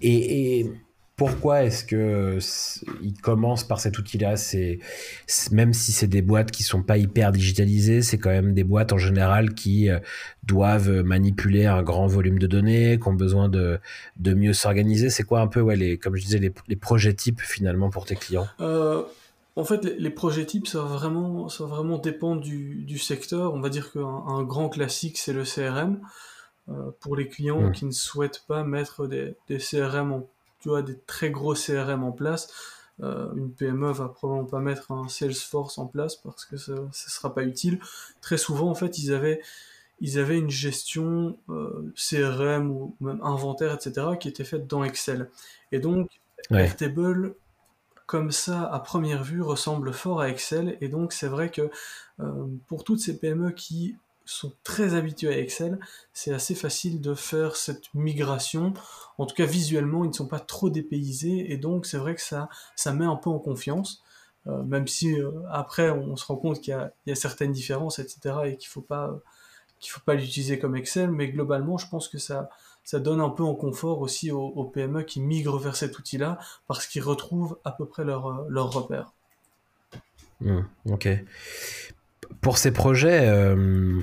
Et, 0.00 0.60
et 0.60 0.72
pourquoi 1.16 1.62
est-ce 1.62 1.84
que 1.84 2.38
ils 3.02 3.14
commencent 3.20 3.64
par 3.64 3.80
cet 3.80 3.98
outil-là? 3.98 4.36
C'est 4.36 4.80
même 5.52 5.72
si 5.72 5.92
c'est 5.92 6.08
des 6.08 6.22
boîtes 6.22 6.50
qui 6.50 6.62
sont 6.62 6.82
pas 6.82 6.98
hyper 6.98 7.30
digitalisées, 7.30 8.02
c'est 8.02 8.18
quand 8.18 8.30
même 8.30 8.52
des 8.52 8.64
boîtes 8.64 8.92
en 8.92 8.98
général 8.98 9.54
qui 9.54 9.90
euh, 9.90 10.00
doivent 10.42 11.02
manipuler 11.02 11.66
un 11.66 11.82
grand 11.82 12.06
volume 12.06 12.38
de 12.38 12.46
données, 12.46 12.98
qui 13.00 13.08
ont 13.08 13.14
besoin 13.14 13.48
de, 13.48 13.78
de 14.16 14.34
mieux 14.34 14.52
s'organiser. 14.52 15.10
C'est 15.10 15.24
quoi 15.24 15.40
un 15.40 15.46
peu, 15.46 15.60
ouais, 15.60 15.76
les, 15.76 15.98
comme 15.98 16.16
je 16.16 16.22
disais, 16.22 16.38
les, 16.38 16.52
les 16.68 16.76
projets 16.76 17.14
types 17.14 17.40
finalement 17.40 17.90
pour 17.90 18.06
tes 18.06 18.16
clients? 18.16 18.48
Euh, 18.60 19.04
En 19.56 19.62
fait, 19.64 19.84
les, 19.84 20.10
projets 20.10 20.46
types, 20.46 20.66
ça 20.66 20.82
va 20.82 20.96
vraiment, 20.96 21.48
ça 21.48 21.64
va 21.64 21.76
vraiment 21.76 21.98
dépendre 21.98 22.40
du, 22.40 22.82
du 22.84 22.98
secteur. 22.98 23.54
On 23.54 23.60
va 23.60 23.68
dire 23.68 23.92
qu'un 23.92 24.24
un 24.26 24.42
grand 24.42 24.68
classique, 24.68 25.18
c'est 25.18 25.32
le 25.32 25.44
CRM. 25.44 26.00
Euh, 26.70 26.90
pour 27.00 27.14
les 27.14 27.28
clients 27.28 27.60
mmh. 27.60 27.72
qui 27.72 27.84
ne 27.84 27.90
souhaitent 27.92 28.42
pas 28.48 28.64
mettre 28.64 29.06
des, 29.06 29.36
des 29.48 29.58
CRM 29.58 30.12
en 30.12 30.26
tu 30.64 30.70
vois, 30.70 30.80
des 30.80 30.98
très 30.98 31.30
gros 31.30 31.52
CRM 31.52 32.04
en 32.04 32.12
place. 32.12 32.48
Euh, 33.02 33.30
une 33.34 33.52
PME 33.52 33.92
va 33.92 34.08
probablement 34.08 34.48
pas 34.48 34.60
mettre 34.60 34.92
un 34.92 35.08
Salesforce 35.08 35.76
en 35.76 35.86
place 35.86 36.16
parce 36.16 36.46
que 36.46 36.56
ça 36.56 36.72
ne 36.72 36.88
sera 36.90 37.34
pas 37.34 37.42
utile. 37.42 37.80
Très 38.22 38.38
souvent, 38.38 38.70
en 38.70 38.74
fait, 38.74 38.98
ils 38.98 39.12
avaient, 39.12 39.42
ils 40.00 40.18
avaient 40.18 40.38
une 40.38 40.48
gestion 40.48 41.38
euh, 41.50 41.92
CRM 41.96 42.70
ou 42.70 42.96
même 43.00 43.20
inventaire, 43.22 43.74
etc., 43.74 44.06
qui 44.18 44.28
était 44.28 44.42
faite 44.42 44.66
dans 44.66 44.84
Excel. 44.84 45.28
Et 45.70 45.80
donc, 45.80 46.08
Airtable, 46.50 47.34
comme 48.06 48.30
ça, 48.30 48.62
à 48.62 48.80
première 48.80 49.22
vue, 49.22 49.42
ressemble 49.42 49.92
fort 49.92 50.22
à 50.22 50.30
Excel. 50.30 50.78
Et 50.80 50.88
donc, 50.88 51.12
c'est 51.12 51.28
vrai 51.28 51.50
que 51.50 51.68
euh, 52.20 52.46
pour 52.68 52.84
toutes 52.84 53.00
ces 53.00 53.18
PME 53.18 53.50
qui 53.50 53.98
sont 54.24 54.52
très 54.62 54.94
habitués 54.94 55.28
à 55.28 55.38
Excel, 55.38 55.78
c'est 56.12 56.32
assez 56.32 56.54
facile 56.54 57.00
de 57.00 57.14
faire 57.14 57.56
cette 57.56 57.92
migration. 57.94 58.72
En 59.18 59.26
tout 59.26 59.34
cas, 59.34 59.44
visuellement, 59.44 60.04
ils 60.04 60.08
ne 60.08 60.14
sont 60.14 60.26
pas 60.26 60.40
trop 60.40 60.70
dépaysés 60.70 61.52
et 61.52 61.56
donc 61.56 61.86
c'est 61.86 61.98
vrai 61.98 62.14
que 62.14 62.22
ça, 62.22 62.48
ça 62.76 62.92
met 62.92 63.04
un 63.04 63.16
peu 63.16 63.30
en 63.30 63.38
confiance. 63.38 64.02
Euh, 64.46 64.62
même 64.62 64.86
si 64.86 65.18
euh, 65.18 65.30
après 65.50 65.90
on 65.90 66.16
se 66.16 66.26
rend 66.26 66.36
compte 66.36 66.60
qu'il 66.60 66.76
y, 67.06 67.10
a 67.10 67.14
certaines 67.14 67.52
différences, 67.52 67.98
etc., 67.98 68.36
et 68.44 68.56
qu'il 68.56 68.68
faut 68.68 68.82
pas 68.82 69.18
qu'il 69.80 69.90
faut 69.90 70.02
pas 70.04 70.14
l'utiliser 70.14 70.58
comme 70.58 70.76
Excel, 70.76 71.10
mais 71.10 71.28
globalement, 71.28 71.78
je 71.78 71.88
pense 71.88 72.08
que 72.08 72.18
ça 72.18 72.50
ça 72.84 73.00
donne 73.00 73.20
un 73.20 73.30
peu 73.30 73.42
en 73.42 73.54
confort 73.54 74.00
aussi 74.00 74.30
aux, 74.30 74.64
PME 74.64 75.04
qui 75.04 75.20
migrent 75.20 75.58
vers 75.58 75.74
cet 75.74 75.98
outil-là 75.98 76.38
parce 76.68 76.86
qu'ils 76.86 77.02
retrouvent 77.02 77.58
à 77.64 77.72
peu 77.72 77.86
près 77.86 78.04
leur, 78.04 78.48
leur 78.50 78.70
repère. 78.70 79.12
Hmm, 80.40 80.62
ok. 80.90 81.08
Pour 82.40 82.58
ces 82.58 82.72
projets 82.72 83.20
euh, 83.22 84.00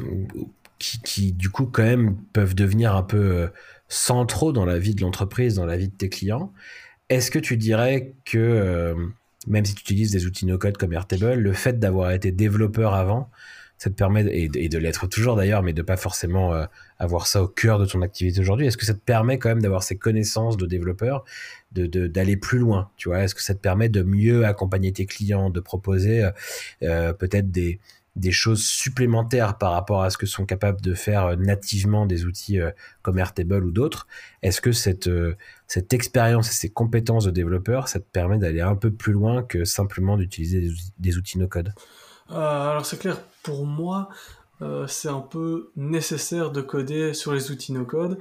qui, 0.80 1.34
du 1.34 1.50
coup, 1.50 1.66
quand 1.66 1.84
même, 1.84 2.18
peuvent 2.34 2.56
devenir 2.56 2.96
un 2.96 3.04
peu 3.04 3.18
euh, 3.18 3.48
centraux 3.88 4.52
dans 4.52 4.66
la 4.66 4.80
vie 4.80 4.96
de 4.96 5.02
l'entreprise, 5.02 5.56
dans 5.56 5.66
la 5.66 5.78
vie 5.78 5.90
de 5.90 5.96
tes 5.96 6.10
clients, 6.10 6.52
est-ce 7.10 7.30
que 7.30 7.40
tu 7.40 7.58
dirais 7.58 8.14
que, 8.26 8.38
euh, 8.38 8.96
même 9.48 9.66
si 9.66 9.76
tu 9.76 9.82
utilises 9.82 10.12
des 10.12 10.26
outils 10.26 10.46
no-code 10.46 10.78
comme 10.78 10.94
Airtable, 10.94 11.34
le 11.34 11.54
fait 11.54 11.80
d'avoir 11.80 12.12
été 12.12 12.32
développeur 12.32 12.94
avant, 12.94 13.30
ça 13.78 13.90
te 13.90 13.96
permet, 13.96 14.26
et, 14.32 14.48
de 14.48 14.78
l'être 14.78 15.08
toujours 15.08 15.36
d'ailleurs, 15.36 15.64
mais 15.64 15.74
de 15.74 15.82
pas 15.82 15.98
forcément 15.98 16.54
avoir 17.00 17.26
ça 17.26 17.42
au 17.42 17.48
cœur 17.48 17.80
de 17.80 17.88
ton 17.88 18.04
activité 18.04 18.40
aujourd'hui, 18.40 18.68
est-ce 18.68 18.78
que 18.78 18.86
ça 18.86 18.94
te 18.94 19.00
permet 19.00 19.40
quand 19.40 19.50
même 19.50 19.62
d'avoir 19.62 19.82
ces 19.82 19.98
connaissances 19.98 20.56
de 20.56 20.68
développeur, 20.68 21.26
d'aller 21.72 21.88
de, 21.88 22.06
d'aller 22.06 22.38
plus 22.38 22.60
loin, 22.60 22.92
tu 22.96 23.10
vois? 23.10 23.24
Est-ce 23.24 23.34
que 23.34 23.42
ça 23.42 23.56
te 23.56 23.60
permet 23.60 23.90
de 23.90 24.04
mieux 24.04 24.46
accompagner 24.46 24.94
tes 24.94 25.08
clients, 25.08 25.50
de 25.50 25.60
proposer 25.60 26.30
peut-être 26.80 27.50
des, 27.50 27.80
des 28.16 28.32
choses 28.32 28.64
supplémentaires 28.64 29.58
par 29.58 29.72
rapport 29.72 30.04
à 30.04 30.10
ce 30.10 30.18
que 30.18 30.26
sont 30.26 30.46
capables 30.46 30.82
de 30.82 30.94
faire 30.94 31.26
euh, 31.26 31.36
nativement 31.36 32.06
des 32.06 32.26
outils 32.26 32.60
euh, 32.60 32.72
comme 33.02 33.18
Airtable 33.20 33.64
ou 33.64 33.72
d'autres. 33.72 34.08
Est-ce 34.42 34.60
que 34.60 34.72
cette, 34.72 35.08
euh, 35.08 35.36
cette 35.68 35.94
expérience 35.94 36.50
et 36.50 36.54
ces 36.54 36.70
compétences 36.70 37.26
de 37.26 37.32
développeur, 37.32 37.88
ça 37.88 38.00
te 38.00 38.06
permet 38.06 38.38
d'aller 38.38 38.62
un 38.62 38.76
peu 38.76 38.92
plus 38.92 39.14
loin 39.14 39.44
que 39.44 39.64
simplement 39.64 40.18
d'utiliser 40.18 40.70
des, 40.98 41.18
outils 41.18 41.40
no-code? 41.40 41.74
Alors 42.30 42.86
c'est 42.86 43.00
clair, 43.00 43.22
pour 43.44 43.66
moi, 43.66 44.10
c'est 44.88 45.10
un 45.10 45.20
peu 45.20 45.72
nécessaire 45.76 46.52
de 46.52 46.62
coder 46.62 47.14
sur 47.14 47.34
les 47.34 47.52
outils 47.52 47.74
no-code 47.74 48.20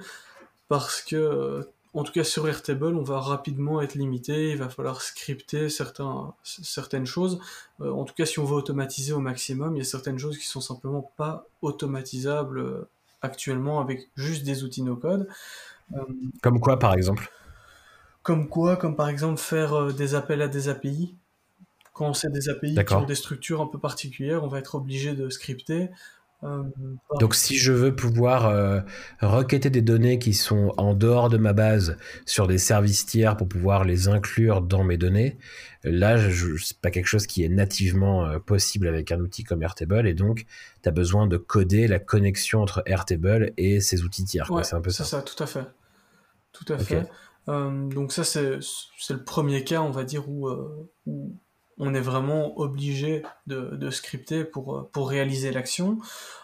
parce 0.68 1.02
que 1.02 1.68
en 1.92 2.04
tout 2.04 2.12
cas 2.12 2.25
sur 2.25 2.49
Airtable, 2.49 2.94
on 2.94 3.02
va 3.02 3.20
rapidement 3.20 3.82
être 3.82 3.94
limité, 3.94 4.50
il 4.50 4.59
va 4.59 4.68
falloir 4.68 5.02
scripter 5.02 5.68
certains, 5.68 6.35
certaines 6.44 7.06
choses. 7.06 7.40
Euh, 7.80 7.90
en 7.90 8.04
tout 8.04 8.14
cas, 8.14 8.26
si 8.26 8.38
on 8.38 8.44
veut 8.44 8.54
automatiser 8.54 9.12
au 9.12 9.18
maximum, 9.18 9.76
il 9.76 9.80
y 9.80 9.82
a 9.82 9.85
certaines 9.85 10.18
choses 10.18 10.38
qui 10.38 10.47
sont 10.47 10.61
simplement 10.61 11.11
pas 11.16 11.47
automatisables 11.62 12.61
euh, 12.61 12.88
actuellement 13.23 13.80
avec 13.80 14.09
juste 14.14 14.44
des 14.44 14.62
outils 14.62 14.82
no-code. 14.82 15.26
Euh, 15.94 16.04
comme 16.42 16.61
quoi, 16.61 16.78
par 16.78 16.94
exemple? 16.94 17.30
Comme 18.23 18.49
quoi 18.49 18.76
Comme 18.76 18.94
par 18.94 19.09
exemple 19.09 19.40
faire 19.40 19.92
des 19.92 20.14
appels 20.14 20.42
à 20.42 20.49
des 20.49 20.68
API. 20.68 21.16
Quand 21.92 22.14
c'est 22.14 22.30
des 22.30 22.49
API 22.49 22.76
qui 22.87 22.94
ont 22.94 23.04
des 23.04 23.14
structures 23.14 23.61
un 23.61 23.66
peu 23.66 23.78
particulières, 23.78 24.44
on 24.44 24.49
va 24.49 24.59
être 24.59 24.76
obligé 24.76 25.14
de 25.14 25.28
scripter. 25.28 25.90
Euh, 26.42 26.62
Donc 27.18 27.35
si 27.35 27.56
je 27.56 27.73
veux 27.73 27.94
pouvoir 27.94 28.47
euh, 28.47 28.80
requêter 29.20 29.68
des 29.68 29.82
données 29.82 30.18
qui 30.18 30.32
sont 30.32 30.73
en 30.78 30.94
dehors 30.94 31.28
de 31.28 31.37
ma 31.37 31.52
base 31.52 31.99
sur 32.25 32.47
des 32.47 32.56
services 32.56 33.04
tiers 33.04 33.37
pour 33.37 33.47
pouvoir 33.47 33.85
les 33.85 34.09
inclure 34.09 34.62
dans 34.62 34.82
mes 34.82 34.97
données, 34.97 35.37
là 35.85 36.16
c'est 36.59 36.78
pas 36.78 36.90
quelque 36.90 37.06
chose 37.06 37.26
qui 37.26 37.44
est 37.44 37.50
nativement 37.50 38.25
euh, 38.26 38.38
possible 38.38 38.88
avec 38.88 39.12
un 39.12 39.20
outil 39.20 39.44
comme 39.44 39.62
Airtable 39.62 40.06
et 40.06 40.14
donc 40.14 40.47
tu 40.82 40.88
as 40.88 40.92
besoin 40.92 41.26
de 41.26 41.37
coder 41.37 41.87
la 41.87 41.99
connexion 41.99 42.62
entre 42.62 42.82
Airtable 42.87 43.52
et 43.59 43.80
ces 43.80 44.02
outils 44.02 44.25
tiers. 44.25 44.50
c'est 44.62 44.75
un 44.75 44.80
peu 44.80 44.90
ça. 44.90 45.04
ça. 45.04 45.20
tout 45.23 45.42
à 45.42 45.47
fait. 45.47 45.66
Tout 46.52 46.73
à 46.73 46.78
fait. 46.78 47.06
donc 47.47 48.12
ça 48.12 48.25
c'est 48.25 48.61
le 49.11 49.25
premier 49.25 49.62
cas 49.62 49.82
on 49.82 49.90
va 49.90 50.04
dire 50.04 50.28
où, 50.30 50.49
où 51.06 51.37
on 51.80 51.94
est 51.94 52.00
vraiment 52.00 52.56
obligé 52.58 53.25
de, 53.46 53.90
scripter 53.90 54.44
pour, 54.44 54.76
euh, 54.76 54.88
pour 54.92 55.08
réaliser 55.08 55.50
l'action. 55.50 55.99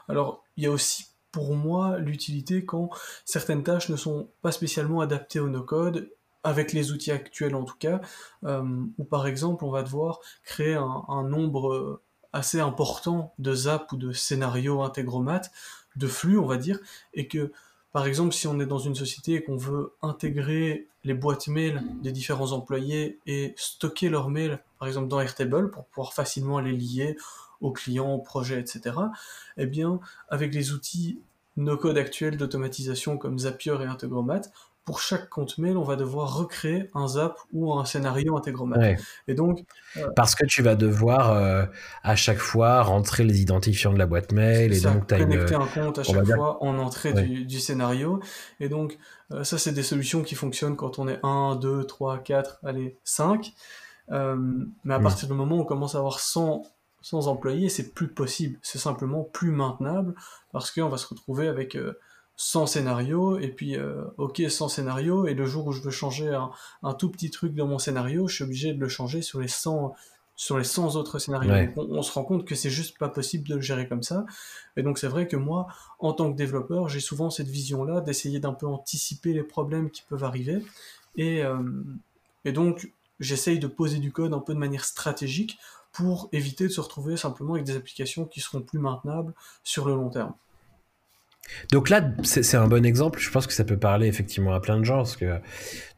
Alors, 0.08 0.42
il 0.56 0.64
y 0.64 0.66
a 0.66 0.70
aussi 0.70 1.06
pour 1.30 1.54
moi 1.54 1.98
l'utilité 1.98 2.64
quand 2.64 2.88
certaines 3.26 3.62
tâches 3.62 3.90
ne 3.90 3.96
sont 3.96 4.30
pas 4.40 4.50
spécialement 4.50 5.02
adaptées 5.02 5.38
au 5.38 5.48
no-code, 5.48 6.10
avec 6.42 6.72
les 6.72 6.92
outils 6.92 7.12
actuels 7.12 7.54
en 7.54 7.64
tout 7.64 7.76
cas, 7.78 8.00
euh, 8.44 8.62
ou 8.98 9.04
par 9.04 9.26
exemple 9.26 9.64
on 9.64 9.70
va 9.70 9.82
devoir 9.82 10.20
créer 10.44 10.74
un, 10.74 11.22
nombre 11.24 12.00
assez 12.32 12.60
important 12.60 13.34
de 13.38 13.52
zap 13.52 13.92
ou 13.92 13.96
de 13.96 14.12
scénarios 14.12 14.82
intégromat, 14.82 15.42
de 15.96 16.06
flux 16.06 16.38
on 16.38 16.46
va 16.46 16.56
dire, 16.56 16.78
et 17.14 17.28
que 17.28 17.52
par 17.92 18.06
exemple, 18.06 18.34
si 18.34 18.46
on 18.46 18.60
est 18.60 18.66
dans 18.66 18.78
une 18.78 18.94
société 18.94 19.34
et 19.34 19.42
qu'on 19.42 19.56
veut 19.56 19.94
intégrer 20.02 20.88
les 21.04 21.14
boîtes 21.14 21.48
mail 21.48 21.82
des 22.02 22.12
différents 22.12 22.52
employés 22.52 23.20
et 23.26 23.54
stocker 23.56 24.08
leurs 24.08 24.28
mails, 24.28 24.62
par 24.78 24.88
exemple 24.88 25.08
dans 25.08 25.20
Airtable, 25.20 25.70
pour 25.70 25.86
pouvoir 25.86 26.12
facilement 26.12 26.60
les 26.60 26.72
lier 26.72 27.16
aux 27.60 27.72
clients, 27.72 28.12
aux 28.12 28.20
projets, 28.20 28.60
etc., 28.60 28.96
eh 29.56 29.66
bien, 29.66 30.00
avec 30.28 30.54
les 30.54 30.72
outils 30.72 31.20
no-code 31.56 31.96
actuels 31.96 32.36
d'automatisation 32.36 33.16
comme 33.16 33.38
Zapier 33.38 33.76
et 33.80 33.86
Integromat, 33.86 34.42
pour 34.86 35.00
chaque 35.00 35.28
compte 35.28 35.58
mail, 35.58 35.76
on 35.76 35.82
va 35.82 35.96
devoir 35.96 36.36
recréer 36.36 36.88
un 36.94 37.08
zap 37.08 37.36
ou 37.52 37.74
un 37.74 37.84
scénario 37.84 38.36
intégromat. 38.36 38.94
Et 39.26 39.34
donc, 39.34 39.64
euh, 39.96 40.08
parce 40.14 40.36
que 40.36 40.46
tu 40.46 40.62
vas 40.62 40.76
devoir 40.76 41.32
euh, 41.32 41.66
à 42.04 42.14
chaque 42.14 42.38
fois 42.38 42.82
rentrer 42.82 43.24
les 43.24 43.42
identifiants 43.42 43.92
de 43.92 43.98
la 43.98 44.06
boîte 44.06 44.30
mail 44.30 44.72
et 44.72 44.80
donc 44.80 45.10
as 45.12 45.18
connecter 45.18 45.56
un 45.56 45.66
compte 45.66 45.98
à 45.98 46.04
chaque 46.04 46.24
fois 46.24 46.62
en 46.62 46.78
entrée 46.78 47.12
du, 47.12 47.58
scénario. 47.58 48.20
Et 48.60 48.68
donc, 48.68 48.96
euh, 49.32 49.42
ça, 49.42 49.58
c'est 49.58 49.72
des 49.72 49.82
solutions 49.82 50.22
qui 50.22 50.36
fonctionnent 50.36 50.76
quand 50.76 51.00
on 51.00 51.08
est 51.08 51.18
1, 51.24 51.56
2, 51.56 51.84
3, 51.84 52.18
4, 52.18 52.60
allez, 52.62 52.96
5. 53.02 53.52
mais 54.08 54.14
à 54.14 54.36
mm. 54.36 55.02
partir 55.02 55.26
du 55.26 55.34
moment 55.34 55.56
où 55.56 55.62
on 55.62 55.64
commence 55.64 55.96
à 55.96 55.98
avoir 55.98 56.20
100, 56.20 56.62
100 57.02 57.26
employés, 57.26 57.68
c'est 57.70 57.92
plus 57.92 58.06
possible. 58.06 58.56
C'est 58.62 58.78
simplement 58.78 59.24
plus 59.24 59.50
maintenable 59.50 60.14
parce 60.52 60.70
qu'on 60.70 60.88
va 60.88 60.96
se 60.96 61.08
retrouver 61.08 61.48
avec 61.48 61.76
sans 62.36 62.66
scénario, 62.66 63.38
et 63.38 63.48
puis 63.48 63.76
euh, 63.76 64.04
ok 64.18 64.42
sans 64.48 64.68
scénario, 64.68 65.26
et 65.26 65.34
le 65.34 65.46
jour 65.46 65.66
où 65.66 65.72
je 65.72 65.80
veux 65.80 65.90
changer 65.90 66.38
un, 66.82 66.94
tout 66.94 67.10
petit 67.10 67.30
truc 67.30 67.54
dans 67.54 67.66
mon 67.66 67.78
scénario, 67.78 68.28
je 68.28 68.34
suis 68.36 68.44
obligé 68.44 68.74
de 68.74 68.80
le 68.80 68.88
changer 68.88 69.22
sur 69.22 69.40
les 69.40 69.48
100, 69.48 69.94
sur 70.36 70.58
les 70.58 70.64
100 70.64 70.96
autres 70.96 71.18
scénarios. 71.18 71.72
on, 71.76 72.02
se 72.02 72.12
rend 72.12 72.24
compte 72.24 72.44
que 72.44 72.54
c'est 72.54 72.70
juste 72.70 72.98
pas 72.98 73.08
possible 73.08 73.48
de 73.48 73.54
le 73.54 73.62
gérer 73.62 73.88
comme 73.88 74.02
ça. 74.02 74.26
Et 74.76 74.82
donc 74.82 74.98
c'est 74.98 75.08
vrai 75.08 75.26
que 75.26 75.36
moi, 75.36 75.66
en 75.98 76.12
tant 76.12 76.30
que 76.30 76.36
développeur, 76.36 76.90
j'ai 76.90 77.00
souvent 77.00 77.30
cette 77.30 77.48
vision-là 77.48 78.02
d'essayer 78.02 78.38
d'un 78.38 78.52
peu 78.52 78.66
anticiper 78.66 79.32
les 79.32 79.42
problèmes 79.42 79.90
qui 79.90 80.02
peuvent 80.06 80.24
arriver. 80.24 80.62
Et, 81.16 81.42
euh, 81.42 81.62
et 82.44 82.52
donc 82.52 82.92
j'essaye 83.18 83.58
de 83.58 83.66
poser 83.66 83.98
du 83.98 84.12
code 84.12 84.34
un 84.34 84.40
peu 84.40 84.52
de 84.52 84.58
manière 84.58 84.84
stratégique 84.84 85.56
pour 85.90 86.28
éviter 86.32 86.64
de 86.64 86.68
se 86.68 86.82
retrouver 86.82 87.16
simplement 87.16 87.54
avec 87.54 87.64
des 87.64 87.76
applications 87.76 88.26
qui 88.26 88.40
seront 88.40 88.60
plus 88.60 88.78
maintenables 88.78 89.32
sur 89.64 89.86
le 89.86 89.94
long 89.94 90.10
terme. 90.10 90.34
Donc 91.72 91.88
là, 91.88 92.12
c'est 92.22 92.56
un 92.56 92.68
bon 92.68 92.84
exemple. 92.84 93.18
Je 93.20 93.30
pense 93.30 93.46
que 93.46 93.52
ça 93.52 93.64
peut 93.64 93.78
parler 93.78 94.06
effectivement 94.06 94.52
à 94.52 94.60
plein 94.60 94.78
de 94.78 94.84
gens 94.84 94.98
parce 94.98 95.16
que 95.16 95.38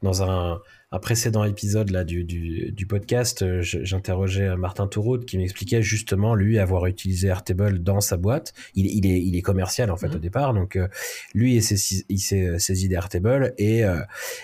dans 0.03 0.23
un, 0.23 0.61
précédent 1.03 1.45
épisode 1.45 1.91
là 1.91 2.05
du, 2.05 2.25
du, 2.25 2.87
podcast, 2.87 3.43
euh, 3.43 3.61
j'interrogeais 3.61 4.57
Martin 4.57 4.87
Touroud 4.87 5.27
qui 5.27 5.37
m'expliquait 5.37 5.83
justement 5.83 6.35
lui 6.35 6.59
avoir 6.59 6.87
utilisé 6.87 7.29
Airtable 7.29 7.83
dans 7.83 8.01
sa 8.01 8.17
boîte. 8.17 8.55
Il, 8.75 8.87
il, 8.87 9.07
est, 9.07 9.21
il 9.23 9.37
est 9.37 9.43
commercial 9.43 9.91
en 9.91 9.97
fait 9.97 10.09
au 10.09 10.15
mhm. 10.15 10.21
départ, 10.21 10.55
donc 10.55 10.77
euh, 10.77 10.89
lui 11.35 11.57
il 11.57 11.63
s'est 11.63 12.59
saisi 12.59 12.89
d'Airtable 12.89 13.53
et 13.59 13.85
euh, 13.85 14.01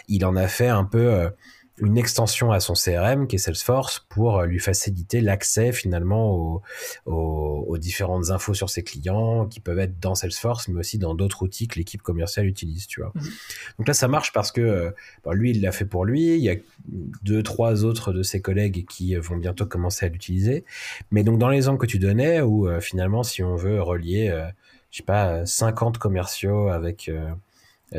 il 0.09 0.25
en 0.27 0.37
a 0.37 0.47
fait 0.49 0.69
un 0.69 0.85
peu 0.85 1.31
une 1.79 1.99
extension 1.99 2.53
à 2.53 2.61
son 2.61 2.75
CRM 2.75 3.27
qui 3.27 3.37
est 3.37 3.39
Salesforce 3.39 4.07
pour 4.09 4.39
euh, 4.39 4.47
lui 4.47 4.61
faciliter 4.61 5.21
l'accès 5.21 5.73
finalement 5.73 6.63
aux, 7.07 7.77
différentes 7.79 8.31
infos 8.31 8.55
sur 8.55 8.71
ses 8.71 8.85
clients 8.85 9.47
qui 9.47 9.59
peuvent 9.59 9.81
être 9.81 9.99
dans 9.99 10.15
Salesforce 10.15 10.69
mais 10.69 10.79
aussi 10.79 10.97
dans 10.99 11.15
d'autres 11.15 11.43
outils 11.43 11.67
que 11.67 11.77
l'équipe 11.77 12.01
commerciale 12.01 12.47
utilise 12.47 12.87
tu 12.87 13.01
vois. 13.01 13.11
Mhm. 13.15 13.31
donc 13.79 13.89
là 13.89 13.95
ça 13.95 14.07
marche 14.07 14.33
parce 14.33 14.53
que 14.53 14.61
euh, 14.61 14.91
lui 15.33 15.51
il 15.51 15.61
l'a 15.61 15.73
fait 15.73 15.85
pour 15.85 16.05
lui. 16.05 16.37
Il 16.37 16.43
y 16.43 16.51
a 16.51 16.55
deux 17.23 17.43
trois 17.43 17.85
autres 17.85 18.13
de 18.13 18.23
ses 18.23 18.41
collègues 18.41 18.87
qui 18.87 19.17
vont 19.17 19.37
bientôt 19.37 19.67
commencer 19.67 20.07
à 20.07 20.09
l'utiliser. 20.09 20.65
Mais 21.11 21.25
donc 21.25 21.39
dans 21.39 21.49
l'exemple 21.49 21.81
que 21.81 21.87
tu 21.87 21.99
donnais 21.99 22.41
où 22.41 22.69
euh, 22.69 22.81
finalement 22.81 23.25
si 23.25 23.43
on 23.43 23.57
veut 23.57 23.83
relier 23.83 24.33
je 24.91 24.99
sais 24.99 25.03
pas 25.03 25.45
50 25.45 25.99
commerciaux 25.99 26.69
avec 26.69 27.11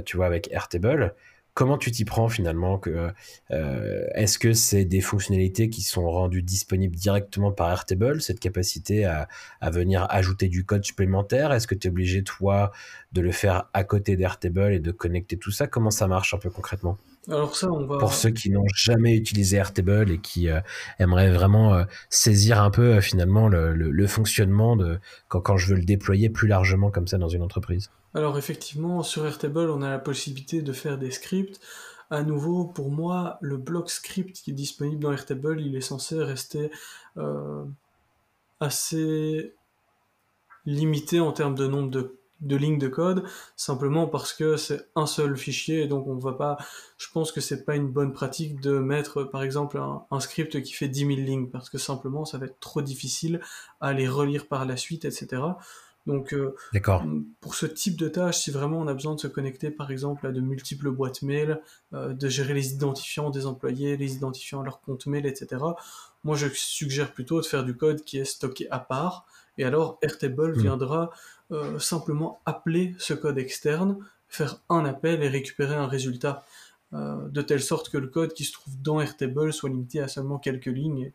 tu 0.05 0.17
vois 0.17 0.25
avec 0.25 0.49
Airtable 0.51 1.13
Comment 1.55 1.77
tu 1.77 1.89
t'y 1.89 2.03
prends 2.03 2.27
finalement 2.27 2.81
euh, 2.85 4.07
Est-ce 4.13 4.37
que 4.37 4.51
c'est 4.51 4.83
des 4.83 4.99
fonctionnalités 4.99 5.69
qui 5.69 5.83
sont 5.83 6.05
rendues 6.07 6.41
disponibles 6.41 6.97
directement 6.97 7.53
par 7.53 7.71
Airtable, 7.71 8.21
cette 8.21 8.41
capacité 8.41 9.05
à, 9.05 9.29
venir 9.71 10.05
ajouter 10.09 10.49
du 10.49 10.65
code 10.65 10.83
supplémentaire? 10.83 11.53
Est-ce 11.53 11.65
que 11.65 11.73
tu 11.73 11.87
es 11.87 11.89
obligé, 11.89 12.23
toi, 12.23 12.73
de 13.13 13.21
le 13.21 13.31
faire 13.31 13.69
à 13.73 13.85
côté 13.85 14.17
d'Airtable 14.17 14.73
et 14.73 14.79
de 14.79 14.91
connecter 14.91 15.37
tout 15.37 15.51
ça? 15.51 15.65
Comment 15.65 15.91
ça 15.91 16.07
marche 16.07 16.33
un 16.33 16.39
peu 16.39 16.49
concrètement? 16.49 16.97
Alors 17.27 17.55
ça, 17.55 17.71
on 17.71 17.85
va... 17.85 17.97
Pour 17.97 18.13
ceux 18.13 18.29
qui 18.29 18.49
n'ont 18.49 18.67
jamais 18.73 19.15
utilisé 19.15 19.57
Airtable 19.57 20.11
et 20.11 20.19
qui 20.19 20.49
euh, 20.49 20.59
aimeraient 20.99 21.31
vraiment 21.31 21.73
euh, 21.73 21.83
saisir 22.09 22.61
un 22.61 22.69
peu 22.69 22.95
euh, 22.95 23.01
finalement 23.01 23.47
le, 23.47 24.07
fonctionnement 24.07 24.75
de 24.75 24.99
quand, 25.27 25.41
quand 25.41 25.57
je 25.57 25.67
veux 25.67 25.75
le 25.75 25.85
déployer 25.85 26.29
plus 26.29 26.47
largement 26.47 26.91
comme 26.91 27.07
ça 27.07 27.17
dans 27.17 27.29
une 27.29 27.41
entreprise. 27.41 27.89
Alors 28.13 28.37
effectivement, 28.37 29.03
sur 29.03 29.25
Airtable, 29.25 29.69
on 29.69 29.81
a 29.81 29.89
la 29.89 29.99
possibilité 29.99 30.61
de 30.61 30.73
faire 30.73 30.97
des 30.97 31.11
scripts. 31.11 31.59
À 32.11 32.21
nouveau, 32.21 32.65
pour 32.65 32.91
moi, 32.91 33.39
le 33.41 33.57
bloc 33.57 33.89
script 33.89 34.35
qui 34.35 34.51
est 34.51 34.53
disponible 34.53 35.01
dans 35.01 35.11
Airtable, 35.11 35.59
il 35.59 35.75
est 35.75 35.81
censé 35.81 36.21
rester 36.21 36.69
assez 38.59 39.53
limité 40.65 41.19
en 41.19 41.31
termes 41.31 41.55
de 41.55 41.67
nombre 41.67 41.89
de 41.89 42.19
de 42.41 42.55
lignes 42.55 42.77
de 42.77 42.87
code, 42.87 43.23
simplement 43.55 44.07
parce 44.07 44.33
que 44.33 44.57
c'est 44.57 44.89
un 44.95 45.05
seul 45.05 45.37
fichier, 45.37 45.83
et 45.83 45.87
donc 45.87 46.07
on 46.07 46.17
va 46.17 46.33
pas, 46.33 46.57
je 46.97 47.07
pense 47.13 47.31
que 47.31 47.41
c'est 47.41 47.63
pas 47.63 47.75
une 47.75 47.89
bonne 47.89 48.13
pratique 48.13 48.59
de 48.59 48.77
mettre, 48.79 49.23
par 49.23 49.43
exemple, 49.43 49.79
un, 49.79 50.19
script 50.19 50.61
qui 50.61 50.73
fait 50.73 50.87
10 50.87 50.99
000 50.99 51.09
lignes, 51.21 51.49
parce 51.49 51.69
que 51.69 51.77
simplement, 51.77 52.25
ça 52.25 52.37
va 52.37 52.45
être 52.45 52.59
trop 52.59 52.81
difficile 52.81 53.39
à 53.79 53.93
les 53.93 54.07
relire 54.07 54.47
par 54.47 54.65
la 54.65 54.77
suite, 54.77 55.05
etc. 55.05 55.41
Donc, 56.05 56.33
euh, 56.33 56.55
pour 57.39 57.55
ce 57.55 57.65
type 57.65 57.97
de 57.97 58.07
tâche, 58.07 58.37
si 58.37 58.51
vraiment 58.51 58.79
on 58.79 58.87
a 58.87 58.93
besoin 58.93 59.15
de 59.15 59.19
se 59.19 59.27
connecter, 59.27 59.71
par 59.71 59.89
exemple, 59.89 60.27
à 60.27 60.31
de 60.31 60.39
multiples 60.39 60.91
boîtes 60.91 61.23
mail, 61.23 61.61
euh, 61.93 62.13
de 62.13 62.29
gérer 62.29 62.53
les 62.53 62.73
identifiants 62.73 63.31
des 63.31 63.47
employés, 63.47 63.97
les 63.97 64.13
identifiants 64.13 64.61
à 64.61 64.63
leur 64.63 64.81
compte 64.81 65.07
mail, 65.07 65.25
etc., 65.25 65.63
moi 66.23 66.35
je 66.35 66.47
suggère 66.53 67.11
plutôt 67.11 67.39
de 67.39 67.45
faire 67.45 67.63
du 67.63 67.75
code 67.75 68.03
qui 68.03 68.17
est 68.17 68.25
stocké 68.25 68.69
à 68.69 68.79
part, 68.79 69.25
et 69.57 69.63
alors 69.63 69.97
Airtable 70.01 70.55
hmm. 70.55 70.61
viendra 70.61 71.11
euh, 71.51 71.79
simplement 71.79 72.41
appeler 72.45 72.95
ce 72.97 73.13
code 73.13 73.37
externe, 73.37 73.97
faire 74.27 74.61
un 74.69 74.85
appel 74.85 75.21
et 75.23 75.27
récupérer 75.27 75.75
un 75.75 75.87
résultat, 75.87 76.43
euh, 76.93 77.27
de 77.29 77.41
telle 77.41 77.61
sorte 77.61 77.89
que 77.89 77.97
le 77.97 78.07
code 78.07 78.33
qui 78.33 78.45
se 78.45 78.53
trouve 78.53 78.81
dans 78.81 78.99
Airtable 78.99 79.53
soit 79.53 79.69
limité 79.69 79.99
à 79.99 80.07
seulement 80.07 80.37
quelques 80.37 80.65
lignes 80.65 81.11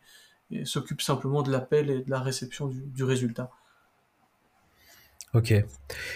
et, 0.50 0.64
s'occupe 0.64 1.00
simplement 1.00 1.42
de 1.42 1.50
l'appel 1.50 1.90
et 1.90 2.02
de 2.02 2.10
la 2.10 2.20
réception 2.20 2.68
du, 2.68 3.04
résultat. 3.04 3.50
Ok. 5.32 5.54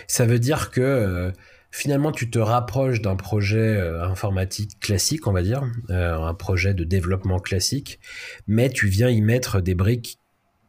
Ça 0.08 0.26
veut 0.26 0.40
dire 0.40 0.70
que 0.70 0.80
euh, 0.80 1.30
finalement 1.70 2.10
tu 2.10 2.30
te 2.30 2.38
rapproches 2.40 3.00
d'un 3.00 3.14
projet 3.14 3.78
informatique 4.00 4.78
classique, 4.80 5.26
on 5.28 5.32
va 5.32 5.42
dire, 5.42 5.62
un 5.88 6.34
projet 6.34 6.74
de 6.74 6.82
développement 6.82 7.38
classique, 7.38 8.00
mais 8.48 8.70
tu 8.70 8.88
viens 8.88 9.08
y 9.08 9.20
mettre 9.20 9.60
des 9.60 9.76
briques 9.76 10.18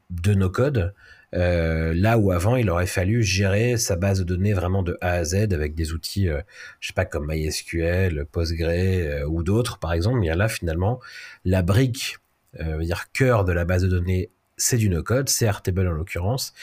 de 0.10 0.34
nos 0.36 0.50
codes 0.50 0.94
euh, 1.36 1.94
là 1.94 2.18
où 2.18 2.32
avant, 2.32 2.56
il 2.56 2.70
aurait 2.70 2.88
fallu 2.88 3.22
gérer 3.24 3.78
sa 3.78 3.96
base 3.96 4.20
de 4.20 4.24
données 4.24 4.54
vraiment 4.54 4.84
de 4.84 4.98
A 5.02 5.12
à 5.12 5.24
Z 5.24 5.54
avec 5.54 5.76
des 5.76 5.92
outils, 5.94 6.30
euh, 6.30 6.42
je 6.80 6.88
sais 6.88 6.94
pas, 6.94 7.06
comme 7.06 7.28
MySQL, 7.28 8.26
Postgre 8.32 8.70
euh, 8.70 9.26
ou 9.26 9.44
d'autres, 9.44 9.78
par 9.78 9.94
exemple. 9.94 10.20
Mais 10.20 10.34
là, 10.34 10.48
finalement, 10.48 11.00
la 11.44 11.62
brique, 11.62 12.18
dire 12.80 13.12
cœur 13.12 13.44
de 13.44 13.52
la 13.52 13.66
base 13.66 13.84
de 13.84 13.90
données, 13.90 14.30
c'est 14.56 14.78
du 14.78 14.88
no-code, 14.88 15.28
c'est 15.28 15.46
Airtable 15.46 15.88
en 15.90 15.92
l'occurrence. 15.92 16.54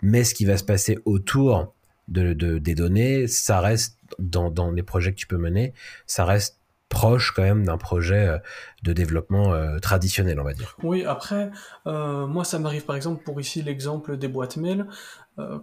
Mais 0.00 0.24
ce 0.24 0.34
qui 0.34 0.46
va 0.46 0.56
se 0.56 0.64
passer 0.64 0.98
autour 1.04 1.74
de, 2.08 2.32
des 2.32 2.74
données, 2.74 3.26
ça 3.26 3.60
reste 3.60 3.98
dans, 4.18 4.50
dans 4.50 4.70
les 4.70 4.82
projets 4.82 5.12
que 5.12 5.18
tu 5.18 5.26
peux 5.26 5.36
mener, 5.36 5.74
ça 6.06 6.24
reste 6.24 6.61
proche 6.92 7.32
quand 7.32 7.42
même 7.42 7.64
d'un 7.64 7.78
projet 7.78 8.28
euh, 8.28 8.38
de 8.82 8.92
développement 8.92 9.54
euh, 9.54 9.78
traditionnel, 9.78 10.38
on 10.38 10.44
va 10.44 10.52
dire. 10.52 10.76
Oui, 10.82 11.04
après, 11.04 11.50
euh, 11.86 12.26
moi 12.26 12.44
ça 12.44 12.58
m'arrive 12.58 12.84
par 12.84 12.96
exemple 12.96 13.24
pour 13.24 13.40
ici 13.40 13.62
l'exemple 13.62 14.18
des 14.18 14.28
boîtes 14.28 14.58
mail. 14.58 14.86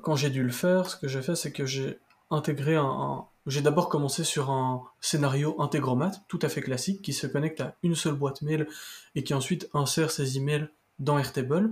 quand 0.02 0.16
j'ai 0.16 0.32
dû 0.32 0.44
le 0.44 0.52
faire, 0.52 0.90
ce 0.90 0.98
que 0.98 1.08
j'ai 1.08 1.22
fait, 1.22 1.36
c'est 1.36 1.52
que 1.52 1.66
j'ai 1.66 2.00
intégré 2.32 2.76
un, 2.76 3.26
j'ai 3.46 3.62
d'abord 3.62 3.88
commencé 3.88 4.24
sur 4.24 4.50
un 4.50 4.82
scénario 5.00 5.56
intégromat 5.62 6.12
tout 6.28 6.40
à 6.42 6.50
fait 6.50 6.62
classique 6.62 7.04
qui 7.04 7.14
se 7.14 7.28
connecte 7.28 7.62
à 7.62 7.76
une 7.84 7.96
seule 7.96 8.16
boîte 8.16 8.42
mail 8.42 8.68
et 9.14 9.24
qui 9.24 9.36
ensuite 9.36 9.70
insère 9.74 10.10
ses 10.10 10.38
emails 10.38 10.68
dans 10.98 11.20
Airtable. 11.20 11.72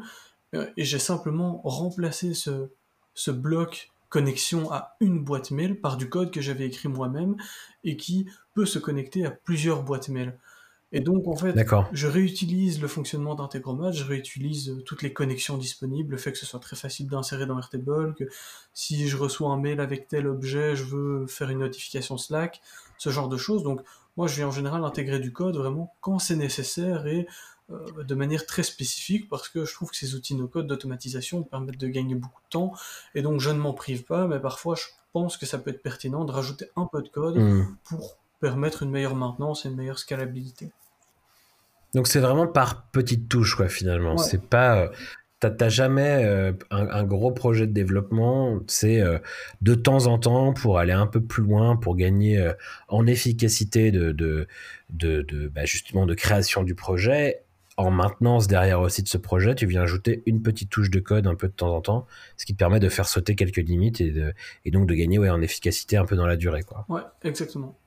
Et 0.54 0.86
j'ai 0.86 1.00
simplement 1.00 1.62
remplacé 1.64 2.34
ce, 2.34 2.70
ce 3.16 3.32
bloc 3.32 3.92
connexion 4.10 4.72
à 4.72 4.96
une 5.00 5.24
boîte 5.24 5.52
mail 5.52 5.80
par 5.80 5.98
du 5.98 6.10
code 6.10 6.32
que 6.32 6.42
j'avais 6.42 6.66
écrit 6.66 6.88
moi-même 6.88 7.36
et 7.84 7.98
qui 7.98 8.28
peut 8.58 8.66
se 8.66 8.80
connecter 8.80 9.24
à 9.24 9.30
plusieurs 9.30 9.84
boîtes 9.84 10.10
mail. 10.10 10.36
Et 10.92 11.00
donc, 11.00 11.28
en 11.28 11.36
fait, 11.36 11.54
je 11.92 12.08
réutilise 12.08 12.82
le 12.82 12.88
fonctionnement 12.88 13.36
d'Integromat, 13.36 13.92
je 13.92 14.04
réutilise 14.04 14.70
euh, 14.70 14.82
toutes 14.82 15.04
les 15.04 15.14
connexions 15.14 15.58
disponibles, 15.58 16.12
le 16.14 16.18
fait 16.18 16.32
que 16.32 16.40
ce 16.40 16.48
soit 16.48 16.60
très 16.60 16.76
facile 16.76 17.08
d'insérer 17.08 17.46
dans 17.46 17.60
Airtable, 17.60 18.16
que 18.16 18.24
si 18.74 19.08
je 19.08 19.16
reçois 19.16 19.52
un 19.52 19.58
mail 19.58 19.80
avec 19.80 20.08
tel 20.08 20.26
objet, 20.26 20.76
je 20.76 20.86
veux 20.86 21.28
faire 21.28 21.52
une 21.52 21.60
notification 21.60 22.18
Slack, 22.18 22.62
ce 22.98 23.12
genre 23.12 23.30
de 23.30 23.38
choses. 23.38 23.62
Donc, 23.62 23.82
moi, 24.16 24.26
je 24.26 24.38
vais 24.38 24.44
en 24.44 24.50
général 24.50 24.84
intégrer 24.84 25.20
du 25.20 25.32
code 25.32 25.56
vraiment 25.56 25.94
quand 26.02 26.18
c'est 26.18 26.36
nécessaire 26.36 27.06
et 27.06 27.28
euh, 27.70 28.04
de 28.04 28.16
manière 28.16 28.48
très 28.48 28.64
spécifique 28.64 29.30
parce 29.30 29.50
que 29.50 29.66
je 29.66 29.74
trouve 29.76 29.92
que 29.92 29.98
ces 29.98 30.16
outils 30.16 30.34
no-code 30.34 30.66
d'automatisation 30.66 31.44
permettent 31.44 31.80
de 31.80 31.90
gagner 31.90 32.16
beaucoup 32.16 32.42
de 32.42 32.50
temps 32.50 32.74
et 33.14 33.22
donc 33.22 33.40
je 33.40 33.52
ne 33.52 33.60
m'en 33.60 33.74
prive 33.74 34.04
pas, 34.06 34.26
mais 34.26 34.40
parfois 34.40 34.74
je 34.76 34.86
pense 35.14 35.38
que 35.38 35.46
ça 35.46 35.60
peut 35.60 35.70
être 35.70 35.84
pertinent 35.84 36.24
de 36.26 36.32
rajouter 36.32 36.72
un 36.76 36.86
peu 36.86 37.04
de 37.04 37.10
code 37.10 37.38
hmm. 37.38 37.76
pour 37.84 38.18
permettre 38.40 38.84
une 38.84 38.92
meilleure 38.92 39.16
maintenance 39.16 39.66
et 39.66 39.70
une 39.70 39.76
meilleure 39.76 40.00
scalabilité. 40.00 40.72
Donc 41.94 42.08
c'est 42.08 42.20
vraiment 42.20 42.48
par 42.48 42.88
petites 42.92 43.30
touches 43.30 43.56
quoi 43.56 43.70
finalement. 43.70 44.18
C'est 44.18 44.48
pas 44.50 44.80
euh, 44.80 44.88
T'as 45.40 45.70
jamais 45.70 46.26
euh, 46.26 46.52
un, 46.72 47.04
gros 47.04 47.32
projet 47.32 47.68
de 47.68 47.72
développement, 47.72 48.60
c'est 48.66 49.04
de 49.62 49.76
temps 49.76 50.08
en 50.08 50.18
temps 50.18 50.52
pour 50.52 50.80
aller 50.80 50.94
un 50.94 51.06
peu 51.06 51.22
plus 51.22 51.44
loin, 51.44 51.76
pour 51.76 51.96
gagner 51.96 52.54
en 52.88 53.06
efficacité 53.06 53.92
de, 53.92 54.12
de, 54.12 54.48
de, 54.90 55.48
bah, 55.54 55.66
justement 55.66 56.08
de 56.08 56.16
création 56.16 56.64
du 56.64 56.74
projet 56.74 57.44
en 57.78 57.92
maintenance 57.92 58.48
derrière 58.48 58.82
aussi 58.82 59.04
de 59.04 59.08
ce 59.08 59.18
projet, 59.20 59.54
tu 59.54 59.68
viens 59.68 59.84
ajouter 59.84 60.24
une 60.26 60.42
petite 60.42 60.70
touche 60.70 60.90
de 60.90 61.00
code 61.00 61.28
un 61.28 61.36
peu 61.36 61.48
de 61.48 61.54
temps 61.54 61.74
en 61.74 61.82
temps, 61.82 62.08
ce 62.36 62.46
qui 62.46 62.54
te 62.54 62.58
permet 62.58 62.80
de 62.80 62.90
faire 62.90 63.08
sauter 63.08 63.36
quelques 63.36 63.58
limites 63.58 64.02
et, 64.02 64.10
de, 64.10 64.34
et 64.66 64.72
donc 64.72 64.88
de 64.88 64.96
gagner 64.96 65.20
ouais, 65.20 65.30
en 65.30 65.42
efficacité 65.42 65.96
un 65.96 66.06
peu 66.06 66.16
dans 66.16 66.26
la 66.26 66.36
durée. 66.36 66.64
Quoi. 66.64 66.86
Ouais, 66.90 67.04
exactement. 67.24 67.78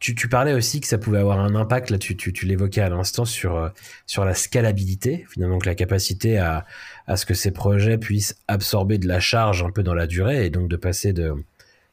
Tu, 0.00 0.28
parlais 0.28 0.52
aussi 0.52 0.80
que 0.80 0.88
ça 0.88 0.98
pouvait 0.98 1.18
avoir 1.18 1.38
un 1.38 1.54
impact, 1.54 1.90
là 1.90 1.98
tu, 1.98 2.14
l'évoquais 2.44 2.80
à 2.80 2.88
l'instant, 2.88 3.24
sur, 3.24 3.56
euh, 3.56 3.68
sur 4.06 4.24
la 4.24 4.34
scalabilité, 4.34 5.26
finalement, 5.28 5.54
donc 5.54 5.66
la 5.66 5.76
capacité 5.76 6.38
à, 6.38 6.66
à 7.06 7.16
ce 7.16 7.24
que 7.24 7.34
ces 7.34 7.52
projets 7.52 7.98
puissent 7.98 8.36
absorber 8.48 8.98
de 8.98 9.06
la 9.06 9.20
charge 9.20 9.62
un 9.62 9.70
peu 9.70 9.82
dans 9.82 9.94
la 9.94 10.06
durée 10.06 10.46
et 10.46 10.50
donc 10.50 10.68
de 10.68 10.76
passer 10.76 11.12
de, 11.12 11.34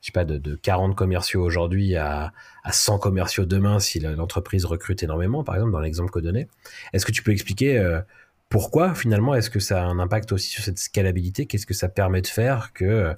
je 0.02 0.08
sais 0.08 0.12
pas, 0.12 0.26
de, 0.26 0.38
de 0.38 0.56
40 0.56 0.96
commerciaux 0.96 1.44
aujourd'hui 1.44 1.96
à, 1.96 2.34
à 2.64 2.72
100 2.72 3.00
commerciaux 3.00 3.46
demain 3.46 3.80
si 3.80 4.00
l'entreprise 4.00 4.66
recrute 4.66 5.04
énormément, 5.04 5.44
par 5.44 5.56
exemple, 5.56 5.72
dans 5.72 5.80
l'exemple 5.80 6.12
que 6.12 6.20
donné. 6.20 6.48
Est-ce 6.94 7.06
que 7.06 7.12
tu 7.12 7.24
peux 7.24 7.32
expliquer 7.32 7.78
euh, 7.78 8.02
pourquoi 8.50 8.96
finalement 8.96 9.36
est-ce 9.36 9.50
que 9.50 9.60
ça 9.60 9.84
a 9.84 9.86
un 9.86 10.00
impact 10.00 10.32
aussi 10.32 10.50
sur 10.50 10.64
cette 10.64 10.80
scalabilité? 10.80 11.46
Qu'est-ce 11.46 11.68
que 11.68 11.74
ça 11.74 11.88
permet 11.88 12.22
de 12.22 12.28
faire 12.28 12.74
que, 12.74 12.84
euh, 12.84 13.14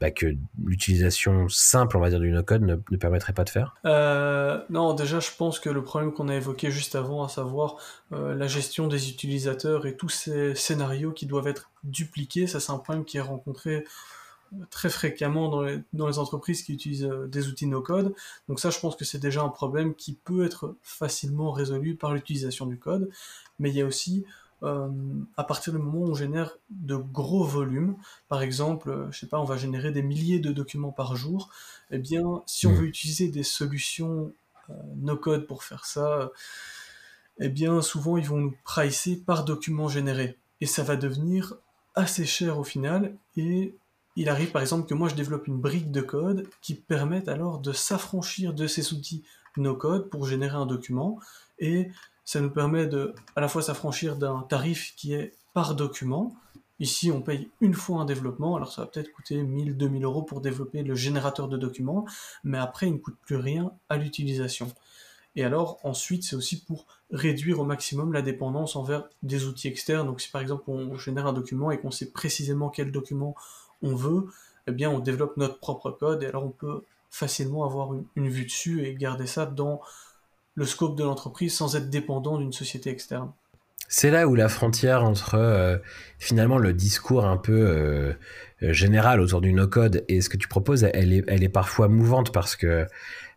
bah, 0.00 0.10
que 0.10 0.36
l'utilisation 0.64 1.48
simple, 1.48 1.96
on 1.96 2.00
va 2.00 2.08
dire, 2.08 2.20
du 2.20 2.30
no-code 2.30 2.62
ne, 2.62 2.96
permettrait 2.96 3.32
pas 3.32 3.44
de 3.44 3.50
faire? 3.50 3.74
Euh, 3.84 4.62
Non, 4.70 4.94
déjà, 4.94 5.18
je 5.18 5.30
pense 5.36 5.58
que 5.58 5.68
le 5.68 5.82
problème 5.82 6.12
qu'on 6.12 6.28
a 6.28 6.36
évoqué 6.36 6.70
juste 6.70 6.94
avant, 6.94 7.24
à 7.24 7.28
savoir 7.28 7.76
la 8.10 8.46
gestion 8.46 8.86
des 8.86 9.10
utilisateurs 9.10 9.86
et 9.86 9.96
tous 9.96 10.08
ces 10.08 10.54
scénarios 10.54 11.10
qui 11.10 11.26
doivent 11.26 11.48
être 11.48 11.70
dupliqués, 11.82 12.46
ça 12.46 12.60
c'est 12.60 12.70
un 12.70 12.78
problème 12.78 13.04
qui 13.04 13.18
est 13.18 13.22
rencontré 13.22 13.84
très 14.70 14.88
fréquemment 14.88 15.48
dans 15.48 15.62
les, 15.62 16.18
entreprises 16.18 16.62
qui 16.62 16.72
utilisent 16.72 17.04
euh, 17.04 17.26
des 17.26 17.48
outils 17.48 17.66
no-code. 17.66 18.14
Donc 18.48 18.60
ça, 18.60 18.70
je 18.70 18.78
pense 18.78 18.96
que 18.96 19.04
c'est 19.04 19.18
déjà 19.18 19.42
un 19.42 19.48
problème 19.48 19.94
qui 19.94 20.14
peut 20.14 20.44
être 20.44 20.76
facilement 20.82 21.52
résolu 21.52 21.96
par 21.96 22.14
l'utilisation 22.14 22.66
du 22.66 22.78
code. 22.78 23.10
Mais 23.58 23.70
il 23.70 23.76
y 23.76 23.82
a 23.82 23.86
aussi, 23.86 24.24
euh, 24.62 24.88
à 25.36 25.44
partir 25.44 25.72
du 25.72 25.78
moment 25.78 25.98
où 25.98 26.10
on 26.10 26.14
génère 26.14 26.56
de 26.70 26.96
gros 26.96 27.44
volumes, 27.44 27.96
par 28.28 28.42
exemple, 28.42 28.90
euh, 28.90 29.10
je 29.10 29.20
sais 29.20 29.26
pas, 29.26 29.38
on 29.38 29.44
va 29.44 29.56
générer 29.56 29.92
des 29.92 30.02
milliers 30.02 30.38
de 30.38 30.52
documents 30.52 30.92
par 30.92 31.16
jour, 31.16 31.50
eh 31.90 31.98
bien, 31.98 32.42
si 32.46 32.66
on 32.66 32.72
mmh. 32.72 32.76
veut 32.76 32.86
utiliser 32.86 33.28
des 33.28 33.42
solutions 33.42 34.32
no-code 34.96 35.46
pour 35.46 35.62
faire 35.62 35.84
ça, 35.84 36.30
eh 37.38 37.48
bien, 37.48 37.82
souvent, 37.82 38.16
ils 38.16 38.26
vont 38.26 38.38
nous 38.38 38.56
pricer 38.64 39.16
par 39.16 39.44
document 39.44 39.88
généré. 39.88 40.38
Et 40.60 40.66
ça 40.66 40.82
va 40.82 40.96
devenir 40.96 41.54
assez 41.94 42.24
cher 42.24 42.58
au 42.58 42.64
final, 42.64 43.16
et 43.36 43.76
il 44.16 44.30
arrive 44.30 44.50
par 44.50 44.62
exemple 44.62 44.88
que 44.88 44.94
moi 44.94 45.08
je 45.08 45.14
développe 45.14 45.46
une 45.46 45.58
brique 45.58 45.90
de 45.90 46.00
code 46.00 46.48
qui 46.62 46.74
permette 46.74 47.28
alors 47.28 47.58
de 47.58 47.72
s'affranchir 47.72 48.54
de 48.54 48.66
ces 48.66 48.94
outils 48.94 49.22
no-code 49.56 50.08
pour 50.10 50.26
générer 50.26 50.56
un 50.56 50.66
document 50.66 51.18
et 51.58 51.90
ça 52.26 52.40
nous 52.40 52.50
permet 52.50 52.86
de 52.86 53.14
à 53.36 53.40
la 53.40 53.48
fois 53.48 53.62
s'affranchir 53.62 54.16
d'un 54.16 54.44
tarif 54.48 54.94
qui 54.96 55.14
est 55.14 55.32
par 55.54 55.74
document. 55.74 56.36
Ici, 56.80 57.10
on 57.10 57.22
paye 57.22 57.48
une 57.62 57.72
fois 57.72 58.00
un 58.00 58.04
développement, 58.04 58.56
alors 58.56 58.70
ça 58.70 58.82
va 58.82 58.88
peut-être 58.88 59.10
coûter 59.12 59.42
1000, 59.42 59.78
2000 59.78 60.04
euros 60.04 60.22
pour 60.22 60.42
développer 60.42 60.82
le 60.82 60.94
générateur 60.94 61.48
de 61.48 61.56
documents, 61.56 62.04
mais 62.44 62.58
après, 62.58 62.88
il 62.88 62.94
ne 62.94 62.98
coûte 62.98 63.16
plus 63.24 63.36
rien 63.36 63.72
à 63.88 63.96
l'utilisation. 63.96 64.70
Et 65.36 65.44
alors, 65.44 65.78
ensuite, 65.84 66.24
c'est 66.24 66.36
aussi 66.36 66.62
pour 66.62 66.86
réduire 67.10 67.60
au 67.60 67.64
maximum 67.64 68.12
la 68.12 68.20
dépendance 68.20 68.76
envers 68.76 69.04
des 69.22 69.46
outils 69.46 69.68
externes. 69.68 70.06
Donc, 70.06 70.20
si 70.20 70.30
par 70.30 70.42
exemple, 70.42 70.64
on 70.66 70.96
génère 70.96 71.26
un 71.26 71.32
document 71.32 71.70
et 71.70 71.78
qu'on 71.78 71.90
sait 71.90 72.10
précisément 72.10 72.68
quel 72.68 72.90
document 72.90 73.34
on 73.82 73.94
veut, 73.94 74.26
eh 74.66 74.72
bien, 74.72 74.90
on 74.90 74.98
développe 74.98 75.36
notre 75.36 75.58
propre 75.58 75.90
code 75.90 76.22
et 76.22 76.26
alors 76.26 76.44
on 76.44 76.50
peut 76.50 76.82
facilement 77.10 77.64
avoir 77.64 77.90
une, 78.16 78.28
vue 78.28 78.44
dessus 78.44 78.84
et 78.84 78.94
garder 78.94 79.26
ça 79.26 79.46
dans 79.46 79.80
le 80.56 80.66
scope 80.66 80.96
de 80.96 81.04
l'entreprise 81.04 81.54
sans 81.54 81.76
être 81.76 81.88
dépendant 81.88 82.38
d'une 82.38 82.52
société 82.52 82.90
externe. 82.90 83.30
C'est 83.88 84.10
là 84.10 84.26
où 84.26 84.34
la 84.34 84.48
frontière 84.48 85.04
entre 85.04 85.80
finalement 86.18 86.58
le 86.58 86.72
discours 86.72 87.24
un 87.24 87.36
peu 87.36 88.16
général 88.62 89.20
autour 89.20 89.40
du 89.40 89.52
no-code 89.52 90.04
et 90.08 90.20
ce 90.20 90.28
que 90.28 90.36
tu 90.36 90.48
proposes, 90.48 90.84
elle 90.84 91.12
est, 91.12 91.48
parfois 91.48 91.88
mouvante 91.88 92.32
parce 92.32 92.56
que 92.56 92.86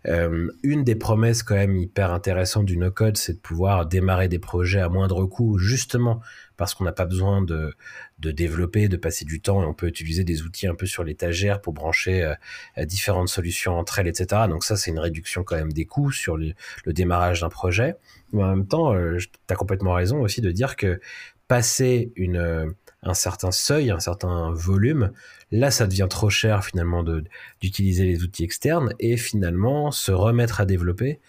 euh, 0.08 0.49
une 0.63 0.86
des 0.86 0.95
promesses 0.95 1.43
quand 1.43 1.55
même 1.55 1.75
hyper 1.75 2.13
intéressantes 2.13 2.65
du 2.65 2.77
no-code, 2.77 3.17
c'est 3.17 3.34
de 3.34 3.39
pouvoir 3.39 3.86
démarrer 3.86 4.29
des 4.29 4.39
projets 4.39 4.79
à 4.79 4.88
moindre 4.88 5.25
coût, 5.25 5.58
justement 5.58 6.21
parce 6.55 6.73
qu'on 6.73 6.84
n'a 6.84 6.91
pas 6.91 7.05
besoin 7.05 7.41
de, 7.41 7.73
de, 8.19 8.32
développer, 8.32 8.88
de 8.88 8.97
passer 8.97 9.23
du 9.23 9.41
temps, 9.41 9.62
et 9.62 9.65
on 9.65 9.73
peut 9.73 9.88
utiliser 9.88 10.23
des 10.23 10.43
outils 10.43 10.67
un 10.67 10.75
peu 10.75 10.86
sur 10.86 11.03
l'étagère 11.03 11.62
pour 11.62 11.73
brancher 11.73 12.36
euh, 12.77 12.86
différentes 12.86 13.29
solutions 13.29 13.77
entre 13.77 13.99
elles, 13.99 14.08
etc. 14.08 14.43
Donc 14.49 14.63
ça, 14.63 14.75
c'est 14.75 14.91
une 14.91 14.99
réduction 14.99 15.43
quand 15.43 15.55
même 15.55 15.71
des 15.71 15.86
coûts 15.86 16.12
sur 16.12 16.38
le, 16.38 16.53
démarrage 16.88 17.41
d'un 17.41 17.49
projet. 17.49 17.95
Mais 18.34 18.43
en 18.43 18.55
même 18.55 18.67
temps, 18.67 18.93
euh, 18.93 19.17
tu 19.17 19.53
as 19.53 19.55
complètement 19.55 19.93
raison 19.93 20.21
aussi 20.21 20.41
de 20.41 20.51
dire 20.51 20.75
que 20.75 20.99
passer 21.47 22.12
une, 22.15 22.73
un 23.03 23.13
certain 23.13 23.51
seuil, 23.51 23.91
un 23.91 23.99
certain 23.99 24.51
volume, 24.51 25.12
là 25.51 25.71
ça 25.71 25.88
devient 25.88 26.07
trop 26.09 26.29
cher 26.29 26.63
finalement 26.65 27.03
d'utiliser 27.62 28.05
les 28.05 28.23
outils 28.23 28.43
externes 28.43 28.93
et 28.99 29.17
finalement 29.17 29.91
se 29.91 30.12
remettre 30.12 30.59
à 30.62 30.65
développer, 30.65 31.19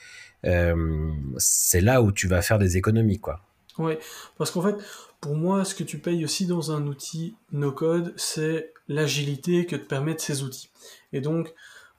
euh, 0.47 1.13
c'est 1.39 1.81
là 1.81 2.03
où 2.03 2.13
tu 2.13 2.27
vas 2.29 2.43
faire 2.43 2.59
des 2.59 2.77
économies 2.77 3.21
quoi. 3.21 3.41
Oui, 3.79 3.95
parce 4.37 4.51
qu'en 4.51 4.63
fait, 4.63 4.77
pour 5.21 5.37
moi, 5.37 5.65
ce 5.65 5.75
que 5.75 5.85
tu 5.85 5.99
payes 5.99 6.25
aussi 6.25 6.47
dans 6.47 6.73
un 6.73 6.87
outil 6.87 7.35
no-code, 7.53 8.13
c'est 8.17 8.73
l'agilité 8.89 9.65
que 9.65 9.77
te 9.77 9.85
permettent 9.85 10.21
ces 10.21 10.43
outils. 10.43 10.71
Et 11.13 11.21
donc, 11.21 11.55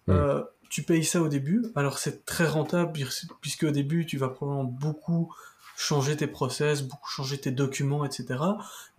hmm. 0.08 0.12
euh, 0.12 0.44
tu 0.70 0.84
payes 0.84 1.04
ça 1.04 1.22
au 1.22 1.28
début. 1.28 1.66
Alors, 1.76 1.98
c'est 1.98 2.26
très 2.26 2.46
rentable, 2.46 2.92
puisque 3.42 3.64
au 3.64 3.72
début, 3.72 4.06
tu 4.06 4.18
vas 4.18 4.30
probablement 4.30 4.64
beaucoup 4.64 5.34
changer 5.82 6.16
tes 6.16 6.28
process, 6.28 6.84
beaucoup 6.84 7.10
changer 7.10 7.40
tes 7.40 7.50
documents, 7.50 8.06
etc. 8.06 8.40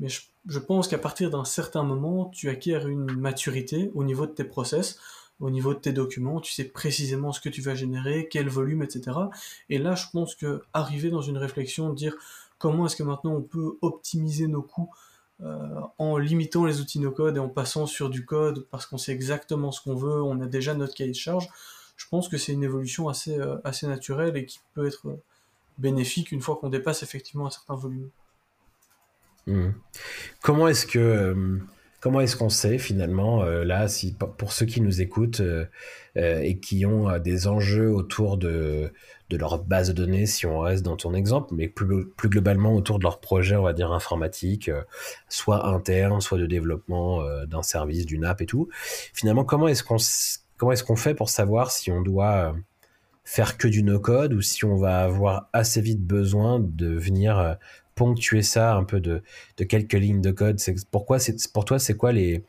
Mais 0.00 0.08
je, 0.08 0.58
pense 0.58 0.88
qu'à 0.88 0.98
partir 0.98 1.30
d'un 1.30 1.44
certain 1.44 1.84
moment, 1.84 2.26
tu 2.30 2.48
acquiers 2.48 2.82
une 2.82 3.12
maturité 3.12 3.92
au 3.94 4.02
niveau 4.02 4.26
de 4.26 4.32
tes 4.32 4.42
process, 4.42 4.98
au 5.38 5.50
niveau 5.50 5.74
de 5.74 5.78
tes 5.78 5.92
documents, 5.92 6.40
tu 6.40 6.52
sais 6.52 6.64
précisément 6.64 7.30
ce 7.30 7.40
que 7.40 7.48
tu 7.48 7.62
vas 7.62 7.76
générer, 7.76 8.28
quel 8.28 8.48
volume, 8.48 8.82
etc. 8.82 9.16
Et 9.70 9.78
là, 9.78 9.94
je 9.94 10.06
pense 10.12 10.34
que 10.34 10.62
arriver 10.72 11.10
dans 11.10 11.22
une 11.22 11.38
réflexion, 11.38 11.92
dire 11.92 12.16
comment 12.58 12.86
est-ce 12.86 12.96
que 12.96 13.04
maintenant 13.04 13.34
on 13.34 13.42
peut 13.42 13.78
optimiser 13.80 14.48
nos 14.48 14.62
coûts 14.62 14.90
euh, 15.40 15.80
en 15.98 16.18
limitant 16.18 16.64
les 16.64 16.80
outils 16.80 16.98
no-code 16.98 17.36
et 17.36 17.40
en 17.40 17.48
passant 17.48 17.86
sur 17.86 18.10
du 18.10 18.24
code 18.24 18.66
parce 18.72 18.86
qu'on 18.86 18.98
sait 18.98 19.12
exactement 19.12 19.70
ce 19.70 19.80
qu'on 19.80 19.94
veut, 19.94 20.20
on 20.20 20.40
a 20.40 20.46
déjà 20.46 20.74
notre 20.74 20.94
cahier 20.94 21.12
de 21.12 21.16
charge, 21.16 21.48
je 21.96 22.08
pense 22.08 22.28
que 22.28 22.38
c'est 22.38 22.52
une 22.52 22.64
évolution 22.64 23.08
assez, 23.08 23.38
euh, 23.38 23.58
assez 23.62 23.86
naturelle 23.86 24.36
et 24.36 24.46
qui 24.46 24.58
peut 24.74 24.86
être 24.86 25.06
bénéfique 25.78 26.32
une 26.32 26.40
fois 26.40 26.56
qu'on 26.56 26.68
dépasse 26.68 27.02
effectivement 27.02 27.46
un 27.46 27.50
certain 27.50 27.74
volume. 27.74 28.10
Hmm. 29.46 29.70
Comment 30.40 30.68
est-ce 30.68 30.86
que 30.86 30.98
euh, 31.00 31.58
comment 32.00 32.20
est-ce 32.20 32.36
qu'on 32.36 32.48
sait 32.48 32.78
finalement 32.78 33.42
euh, 33.42 33.64
là 33.64 33.88
si 33.88 34.16
pour 34.38 34.52
ceux 34.52 34.66
qui 34.66 34.80
nous 34.80 35.00
écoutent 35.00 35.40
euh, 35.40 35.66
et 36.14 36.60
qui 36.60 36.86
ont 36.86 37.18
des 37.18 37.48
enjeux 37.48 37.90
autour 37.90 38.36
de, 38.36 38.92
de 39.30 39.36
leur 39.36 39.58
base 39.58 39.88
de 39.88 39.94
données 39.94 40.26
si 40.26 40.46
on 40.46 40.60
reste 40.60 40.84
dans 40.84 40.96
ton 40.96 41.12
exemple 41.12 41.54
mais 41.54 41.66
plus, 41.66 42.06
globalement 42.28 42.72
autour 42.72 42.98
de 42.98 43.02
leur 43.02 43.18
projet 43.18 43.56
on 43.56 43.62
va 43.62 43.72
dire 43.72 43.90
informatique 43.90 44.70
soit 45.28 45.66
interne 45.66 46.20
soit 46.20 46.38
de 46.38 46.46
développement 46.46 47.24
d'un 47.46 47.62
service 47.62 48.06
d'une 48.06 48.24
app 48.24 48.42
et 48.42 48.46
tout 48.46 48.68
finalement 49.12 49.44
comment 49.44 49.66
est-ce 49.66 49.82
qu'on 49.82 49.96
comment 50.56 50.70
est-ce 50.70 50.84
qu'on 50.84 50.96
fait 50.96 51.14
pour 51.14 51.30
savoir 51.30 51.72
si 51.72 51.90
on 51.90 52.00
doit 52.00 52.54
faire 53.24 53.56
que 53.56 53.68
du 53.68 53.82
no-code 53.82 54.34
ou 54.34 54.40
si 54.40 54.64
on 54.64 54.76
va 54.76 55.02
avoir 55.02 55.48
assez 55.52 55.80
vite 55.80 56.04
besoin 56.04 56.60
de 56.60 56.88
venir 56.88 57.38
euh, 57.38 57.54
ponctuer 57.94 58.42
ça 58.42 58.74
un 58.74 58.84
peu 58.84 59.00
de, 59.00 59.22
de 59.58 59.64
quelques 59.64 59.92
lignes 59.94 60.20
de 60.20 60.30
code. 60.30 60.58
C'est 60.58 60.74
pourquoi 60.90 61.18
c'est 61.18 61.36
pour 61.52 61.64
toi 61.64 61.78
c'est 61.78 61.96
quoi 61.96 62.12
les 62.12 62.44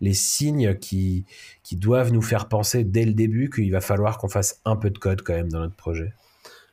les 0.00 0.14
signes 0.14 0.76
qui 0.78 1.24
qui 1.62 1.76
doivent 1.76 2.12
nous 2.12 2.22
faire 2.22 2.48
penser 2.48 2.84
dès 2.84 3.04
le 3.04 3.14
début 3.14 3.50
qu'il 3.50 3.70
va 3.72 3.80
falloir 3.80 4.18
qu'on 4.18 4.28
fasse 4.28 4.60
un 4.64 4.76
peu 4.76 4.90
de 4.90 4.98
code 4.98 5.22
quand 5.22 5.34
même 5.34 5.50
dans 5.50 5.60
notre 5.60 5.76
projet? 5.76 6.14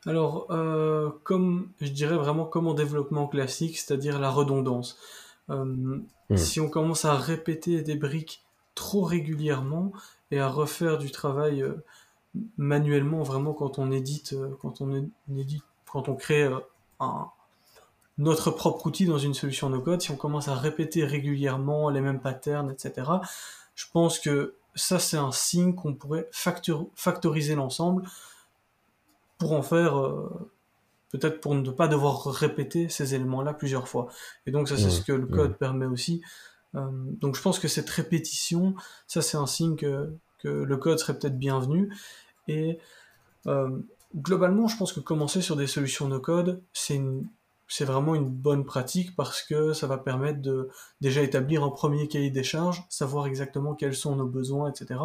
Alors 0.06 0.46
euh, 0.50 1.10
comme 1.24 1.70
je 1.80 1.90
dirais 1.90 2.16
vraiment 2.16 2.44
comme 2.44 2.66
en 2.66 2.74
développement 2.74 3.26
classique, 3.26 3.78
c'est-à-dire 3.78 4.18
la 4.18 4.30
redondance. 4.30 4.98
Euh, 5.50 5.64
hmm. 5.64 6.36
Si 6.36 6.60
on 6.60 6.68
commence 6.68 7.04
à 7.04 7.16
répéter 7.16 7.82
des 7.82 7.96
briques 7.96 8.44
trop 8.74 9.02
régulièrement 9.02 9.92
et 10.30 10.38
à 10.38 10.48
refaire 10.48 10.96
du 10.96 11.10
travail 11.10 11.64
manuellement 12.56 13.22
vraiment 13.22 13.52
quand 13.52 13.78
on 13.78 13.90
édite, 13.90 14.32
euh, 14.34 14.56
quand 14.60 14.80
on 14.80 15.10
édite, 15.36 15.64
quand 15.90 16.08
on 16.08 16.14
crée 16.14 16.44
euh, 16.44 16.58
un, 17.00 17.28
notre 18.18 18.50
propre 18.50 18.86
outil 18.86 19.06
dans 19.06 19.18
une 19.18 19.34
solution 19.34 19.70
no 19.70 19.80
code, 19.80 20.00
si 20.00 20.10
on 20.10 20.16
commence 20.16 20.48
à 20.48 20.54
répéter 20.54 21.04
régulièrement 21.04 21.90
les 21.90 22.00
mêmes 22.00 22.20
patterns, 22.20 22.70
etc., 22.70 23.10
je 23.74 23.86
pense 23.92 24.18
que 24.18 24.54
ça 24.74 24.98
c'est 24.98 25.16
un 25.16 25.32
signe 25.32 25.74
qu'on 25.74 25.94
pourrait 25.94 26.28
factoriser 26.32 27.54
l'ensemble 27.54 28.04
pour 29.38 29.52
en 29.52 29.62
faire 29.62 29.98
euh, 29.98 30.50
peut-être 31.10 31.40
pour 31.40 31.54
ne 31.54 31.70
pas 31.70 31.88
devoir 31.88 32.24
répéter 32.26 32.88
ces 32.88 33.14
éléments-là 33.14 33.54
plusieurs 33.54 33.88
fois. 33.88 34.08
Et 34.46 34.52
donc 34.52 34.68
ça 34.68 34.76
c'est 34.76 34.90
ce 34.90 35.00
que 35.00 35.12
le 35.12 35.26
code 35.26 35.56
permet 35.56 35.86
aussi. 35.86 36.22
donc 36.74 37.34
je 37.34 37.42
pense 37.42 37.58
que 37.58 37.66
cette 37.66 37.90
répétition, 37.90 38.76
ça 39.08 39.22
c'est 39.22 39.36
un 39.36 39.46
signe 39.46 39.74
que, 39.74 40.14
que 40.42 40.48
le 40.48 40.76
code 40.76 40.98
serait 40.98 41.18
peut-être 41.18 41.38
bienvenu. 41.38 41.92
Et 42.48 42.78
euh, 43.46 43.78
globalement, 44.16 44.68
je 44.68 44.76
pense 44.76 44.92
que 44.92 45.00
commencer 45.00 45.42
sur 45.42 45.56
des 45.56 45.66
solutions 45.66 46.08
no-code, 46.08 46.62
c'est 46.72 47.00
c'est 47.70 47.84
vraiment 47.84 48.16
une 48.16 48.28
bonne 48.28 48.64
pratique 48.64 49.14
parce 49.14 49.42
que 49.42 49.72
ça 49.72 49.86
va 49.86 49.96
permettre 49.96 50.42
de 50.42 50.70
déjà 51.00 51.22
établir 51.22 51.62
un 51.62 51.70
premier 51.70 52.08
cahier 52.08 52.30
des 52.30 52.42
charges, 52.42 52.84
savoir 52.88 53.28
exactement 53.28 53.74
quels 53.74 53.94
sont 53.94 54.16
nos 54.16 54.26
besoins, 54.26 54.68
etc. 54.68 54.98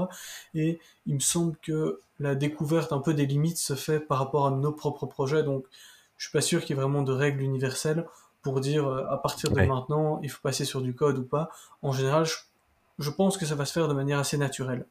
Et 0.56 0.80
il 1.06 1.13
me 1.13 1.19
semble 1.19 1.56
que 1.58 2.00
la 2.19 2.34
découverte 2.34 2.91
un 2.91 2.98
peu 2.98 3.13
des 3.13 3.28
limites 3.28 3.60
se 3.60 3.76
fait 3.76 4.00
par 4.00 4.17
rapport 4.17 4.48
à 4.48 4.52
nos 4.52 4.71
propres 4.71 5.06
projets, 5.06 5.43
donc 5.43 5.65
je 6.17 6.26
suis 6.26 6.32
pas 6.32 6.41
sûr 6.41 6.62
qu'il 6.62 6.76
y 6.76 6.80
ait 6.80 6.82
vraiment 6.82 7.04
de 7.04 7.12
règles 7.12 7.43
universelles 7.43 8.08
pour 8.41 8.60
dire 8.62 8.88
euh, 8.88 9.06
à 9.12 9.17
partir 9.17 9.52
de 9.52 9.62
maintenant 9.62 10.19
il 10.24 10.32
faut 10.32 10.41
passer 10.41 10.65
sur 10.65 10.82
du 10.82 10.95
code 10.95 11.19
ou 11.19 11.24
pas. 11.24 11.52
En 11.84 11.91
général, 11.91 12.26
je 12.98 13.10
pense 13.12 13.38
que 13.38 13.45
ça 13.45 13.54
va 13.54 13.65
se 13.65 13.74
faire 13.74 13.88
de 13.88 13.93
manière 13.93 14.17
assez 14.17 14.39
naturelle. 14.39 14.88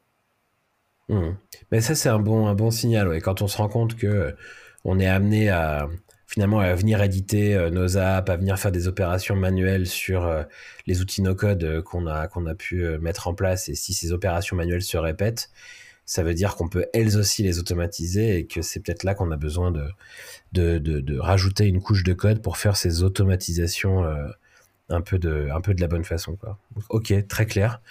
Mmh. 1.09 1.31
Mais 1.71 1.81
ça, 1.81 1.95
c'est 1.95 2.09
un 2.09 2.19
bon, 2.19 2.47
un 2.47 2.55
bon 2.55 2.71
signal. 2.71 3.07
Ouais. 3.07 3.21
Quand 3.21 3.41
on 3.41 3.47
se 3.47 3.57
rend 3.57 3.69
compte 3.69 3.95
que 3.95 4.07
euh, 4.07 4.31
on 4.83 4.99
est 4.99 5.07
amené 5.07 5.49
à 5.49 5.87
finalement 6.27 6.59
à 6.59 6.73
venir 6.73 7.01
éditer 7.03 7.55
euh, 7.55 7.69
nos 7.69 7.97
apps, 7.97 8.29
à 8.29 8.35
venir 8.37 8.57
faire 8.59 8.71
des 8.71 8.87
opérations 8.87 9.35
manuelles 9.35 9.87
sur 9.87 10.25
euh, 10.25 10.43
les 10.87 11.01
outils 11.01 11.21
no-code 11.21 11.81
qu'on 11.83 12.07
a, 12.07 12.27
qu'on 12.27 12.45
a 12.47 12.55
pu 12.55 12.83
mettre 12.99 13.27
en 13.27 13.35
place, 13.35 13.69
et 13.69 13.75
si 13.75 13.93
ces 13.93 14.11
opérations 14.11 14.55
manuelles 14.55 14.81
se 14.81 14.97
répètent, 14.97 15.51
ça 16.05 16.23
veut 16.23 16.33
dire 16.33 16.55
qu'on 16.55 16.67
peut 16.67 16.87
elles 16.93 17.17
aussi 17.17 17.43
les 17.43 17.59
automatiser 17.59 18.37
et 18.37 18.47
que 18.47 18.61
c'est 18.61 18.79
peut-être 18.79 19.03
là 19.03 19.15
qu'on 19.15 19.31
a 19.31 19.37
besoin 19.37 19.71
de 19.71 19.87
de, 20.53 20.77
de, 20.77 20.99
de, 20.99 21.19
rajouter 21.19 21.67
une 21.67 21.81
couche 21.81 22.03
de 22.03 22.13
code 22.13 22.41
pour 22.41 22.57
faire 22.57 22.77
ces 22.77 23.03
automatisations 23.03 24.05
un 24.89 25.01
peu 25.01 25.17
de 25.17 25.49
un 25.51 25.61
peu 25.61 25.73
de 25.73 25.81
la 25.81 25.87
bonne 25.87 26.03
façon 26.03 26.35
quoi. 26.35 26.57
Ok, 26.89 27.13
très 27.27 27.45
clair. 27.45 27.81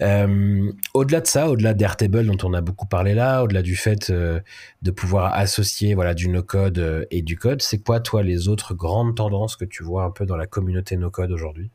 Euh, 0.00 0.72
au-delà 0.94 1.20
de 1.20 1.26
ça, 1.26 1.50
au-delà 1.50 1.74
d'Airtable 1.74 2.24
dont 2.24 2.38
on 2.42 2.54
a 2.54 2.60
beaucoup 2.60 2.86
parlé 2.86 3.14
là, 3.14 3.42
au-delà 3.42 3.62
du 3.62 3.76
fait 3.76 4.10
euh, 4.10 4.40
de 4.82 4.90
pouvoir 4.90 5.34
associer 5.34 5.94
voilà 5.94 6.14
du 6.14 6.28
no-code 6.28 6.78
euh, 6.78 7.04
et 7.10 7.22
du 7.22 7.36
code, 7.36 7.60
c'est 7.60 7.78
quoi 7.78 8.00
toi 8.00 8.22
les 8.22 8.48
autres 8.48 8.74
grandes 8.74 9.16
tendances 9.16 9.56
que 9.56 9.64
tu 9.64 9.82
vois 9.82 10.04
un 10.04 10.10
peu 10.10 10.24
dans 10.24 10.36
la 10.36 10.46
communauté 10.46 10.96
no-code 10.96 11.32
aujourd'hui? 11.32 11.70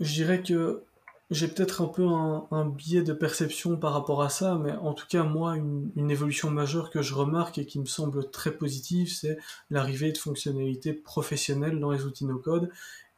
Je 0.00 0.12
dirais 0.12 0.42
que 0.42 0.82
j'ai 1.30 1.48
peut-être 1.48 1.82
un 1.82 1.86
peu 1.86 2.06
un, 2.06 2.66
biais 2.66 3.02
de 3.02 3.12
perception 3.12 3.76
par 3.76 3.92
rapport 3.94 4.22
à 4.22 4.28
ça, 4.28 4.56
mais 4.56 4.72
en 4.72 4.92
tout 4.92 5.06
cas, 5.08 5.22
moi, 5.22 5.56
une, 5.56 5.90
une 5.96 6.10
évolution 6.10 6.50
majeure 6.50 6.90
que 6.90 7.00
je 7.00 7.14
remarque 7.14 7.58
et 7.58 7.64
qui 7.64 7.80
me 7.80 7.86
semble 7.86 8.30
très 8.30 8.52
positive, 8.52 9.10
c'est 9.10 9.38
l'arrivée 9.70 10.12
de 10.12 10.18
fonctionnalités 10.18 10.92
professionnelles 10.92 11.80
dans 11.80 11.90
les 11.90 12.04
outils 12.04 12.26
no-code. 12.26 12.70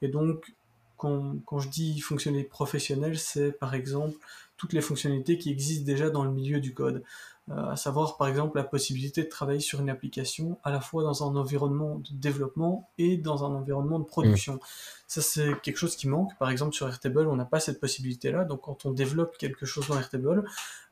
Et 0.07 0.09
donc, 0.09 0.55
quand, 0.97 1.35
quand 1.45 1.59
je 1.59 1.69
dis 1.69 2.01
fonctionnalité 2.01 2.49
professionnelle, 2.49 3.19
c'est 3.19 3.51
par 3.51 3.75
exemple 3.75 4.17
toutes 4.57 4.73
les 4.73 4.81
fonctionnalités 4.81 5.37
qui 5.37 5.51
existent 5.51 5.85
déjà 5.85 6.11
dans 6.11 6.25
le 6.25 6.31
milieu 6.31 6.61
du 6.61 6.73
code. 6.75 7.03
Euh, 7.49 7.71
à 7.71 7.77
savoir 7.77 8.17
par 8.17 8.27
exemple 8.27 8.57
la 8.57 8.65
possibilité 8.65 9.23
de 9.23 9.29
travailler 9.29 9.61
sur 9.61 9.81
une 9.81 9.89
application 9.89 10.59
à 10.65 10.73
la 10.73 10.81
fois 10.81 11.05
dans 11.05 11.23
un 11.23 11.37
environnement 11.37 11.97
de 11.99 12.09
développement 12.11 12.91
et 12.99 13.17
dans 13.17 13.45
un 13.45 13.55
environnement 13.55 14.01
de 14.01 14.05
production. 14.05 14.55
Mmh. 14.55 14.61
Ça 15.07 15.23
c'est 15.23 15.61
quelque 15.61 15.77
chose 15.77 15.95
qui 15.95 16.09
manque. 16.09 16.37
Par 16.39 16.51
exemple 16.51 16.75
sur 16.75 16.89
Airtable, 16.89 17.29
on 17.29 17.37
n'a 17.37 17.45
pas 17.45 17.61
cette 17.61 17.81
possibilité-là. 17.81 18.45
Donc 18.45 18.63
quand 18.63 18.85
on 18.85 18.91
développe 18.91 19.37
quelque 19.39 19.65
chose 19.65 19.87
dans 19.87 19.97
Airtable, 19.97 20.45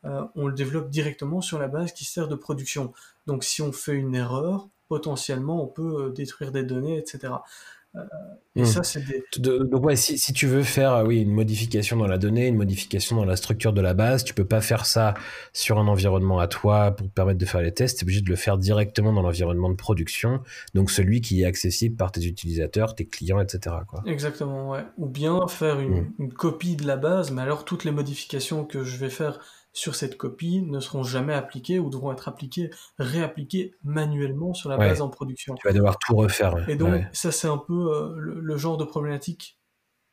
euh, 0.04 0.22
on 0.36 0.46
le 0.46 0.54
développe 0.54 0.90
directement 0.90 1.40
sur 1.40 1.58
la 1.58 1.66
base 1.66 1.92
qui 1.92 2.04
sert 2.04 2.28
de 2.28 2.36
production. 2.36 2.92
Donc 3.26 3.42
si 3.42 3.60
on 3.60 3.72
fait 3.72 3.94
une 3.94 4.14
erreur, 4.14 4.68
potentiellement 4.88 5.60
on 5.60 5.66
peut 5.66 6.04
euh, 6.04 6.10
détruire 6.10 6.52
des 6.52 6.62
données, 6.62 6.98
etc. 6.98 7.32
et 8.56 8.62
hmm. 8.62 8.66
ça, 8.66 8.82
c'est 8.84 9.04
des... 9.04 9.24
donc 9.40 9.84
ouais, 9.84 9.96
si, 9.96 10.16
si, 10.16 10.32
tu 10.32 10.46
veux 10.46 10.62
faire 10.62 11.02
oui, 11.04 11.20
une 11.20 11.32
modification 11.32 11.96
dans 11.96 12.06
la 12.06 12.18
donnée, 12.18 12.46
une 12.46 12.56
modification 12.56 13.16
dans 13.16 13.24
la 13.24 13.34
structure 13.34 13.72
de 13.72 13.80
la 13.80 13.94
base, 13.94 14.22
tu 14.22 14.32
peux 14.32 14.44
pas 14.44 14.60
faire 14.60 14.86
ça 14.86 15.14
sur 15.52 15.78
un 15.78 15.88
environnement 15.88 16.38
à 16.38 16.46
toi 16.46 16.92
pour 16.92 17.08
permettre 17.10 17.38
de 17.38 17.44
faire 17.46 17.62
les 17.62 17.72
tests. 17.72 17.98
Tu 17.98 18.04
es 18.04 18.06
obligé 18.06 18.20
de 18.20 18.30
le 18.30 18.36
faire 18.36 18.58
directement 18.58 19.12
dans 19.12 19.22
l'environnement 19.22 19.70
de 19.70 19.74
production, 19.74 20.40
donc 20.74 20.90
celui 20.90 21.20
qui 21.20 21.42
est 21.42 21.46
accessible 21.46 21.96
par 21.96 22.12
tes 22.12 22.24
utilisateurs, 22.26 22.94
tes 22.94 23.06
clients, 23.06 23.40
etc. 23.40 23.76
Quoi. 23.88 24.02
Exactement, 24.06 24.70
ouais. 24.70 24.84
Ou 24.98 25.06
bien 25.06 25.48
faire 25.48 25.80
une, 25.80 26.02
hmm. 26.02 26.14
une 26.20 26.32
copie 26.32 26.76
de 26.76 26.86
la 26.86 26.96
base, 26.96 27.32
mais 27.32 27.42
alors 27.42 27.64
toutes 27.64 27.84
les 27.84 27.92
modifications 27.92 28.64
que 28.64 28.84
je 28.84 28.96
vais 28.98 29.10
faire 29.10 29.40
sur 29.74 29.96
cette 29.96 30.16
copie 30.16 30.62
ne 30.62 30.78
seront 30.78 31.02
jamais 31.02 31.34
appliquées 31.34 31.80
ou 31.80 31.90
devront 31.90 32.12
être 32.12 32.28
appliquées, 32.28 32.70
réappliquées 32.98 33.74
manuellement 33.82 34.54
sur 34.54 34.70
la 34.70 34.78
base 34.78 35.02
en 35.02 35.08
production. 35.10 35.56
Tu 35.56 35.66
vas 35.66 35.74
devoir 35.74 35.98
tout 35.98 36.14
refaire. 36.14 36.66
Et 36.70 36.76
donc, 36.76 37.02
ça, 37.12 37.32
c'est 37.32 37.48
un 37.48 37.58
peu 37.58 37.92
euh, 37.92 38.14
le, 38.16 38.56
genre 38.56 38.76
de 38.76 38.84
problématique 38.84 39.58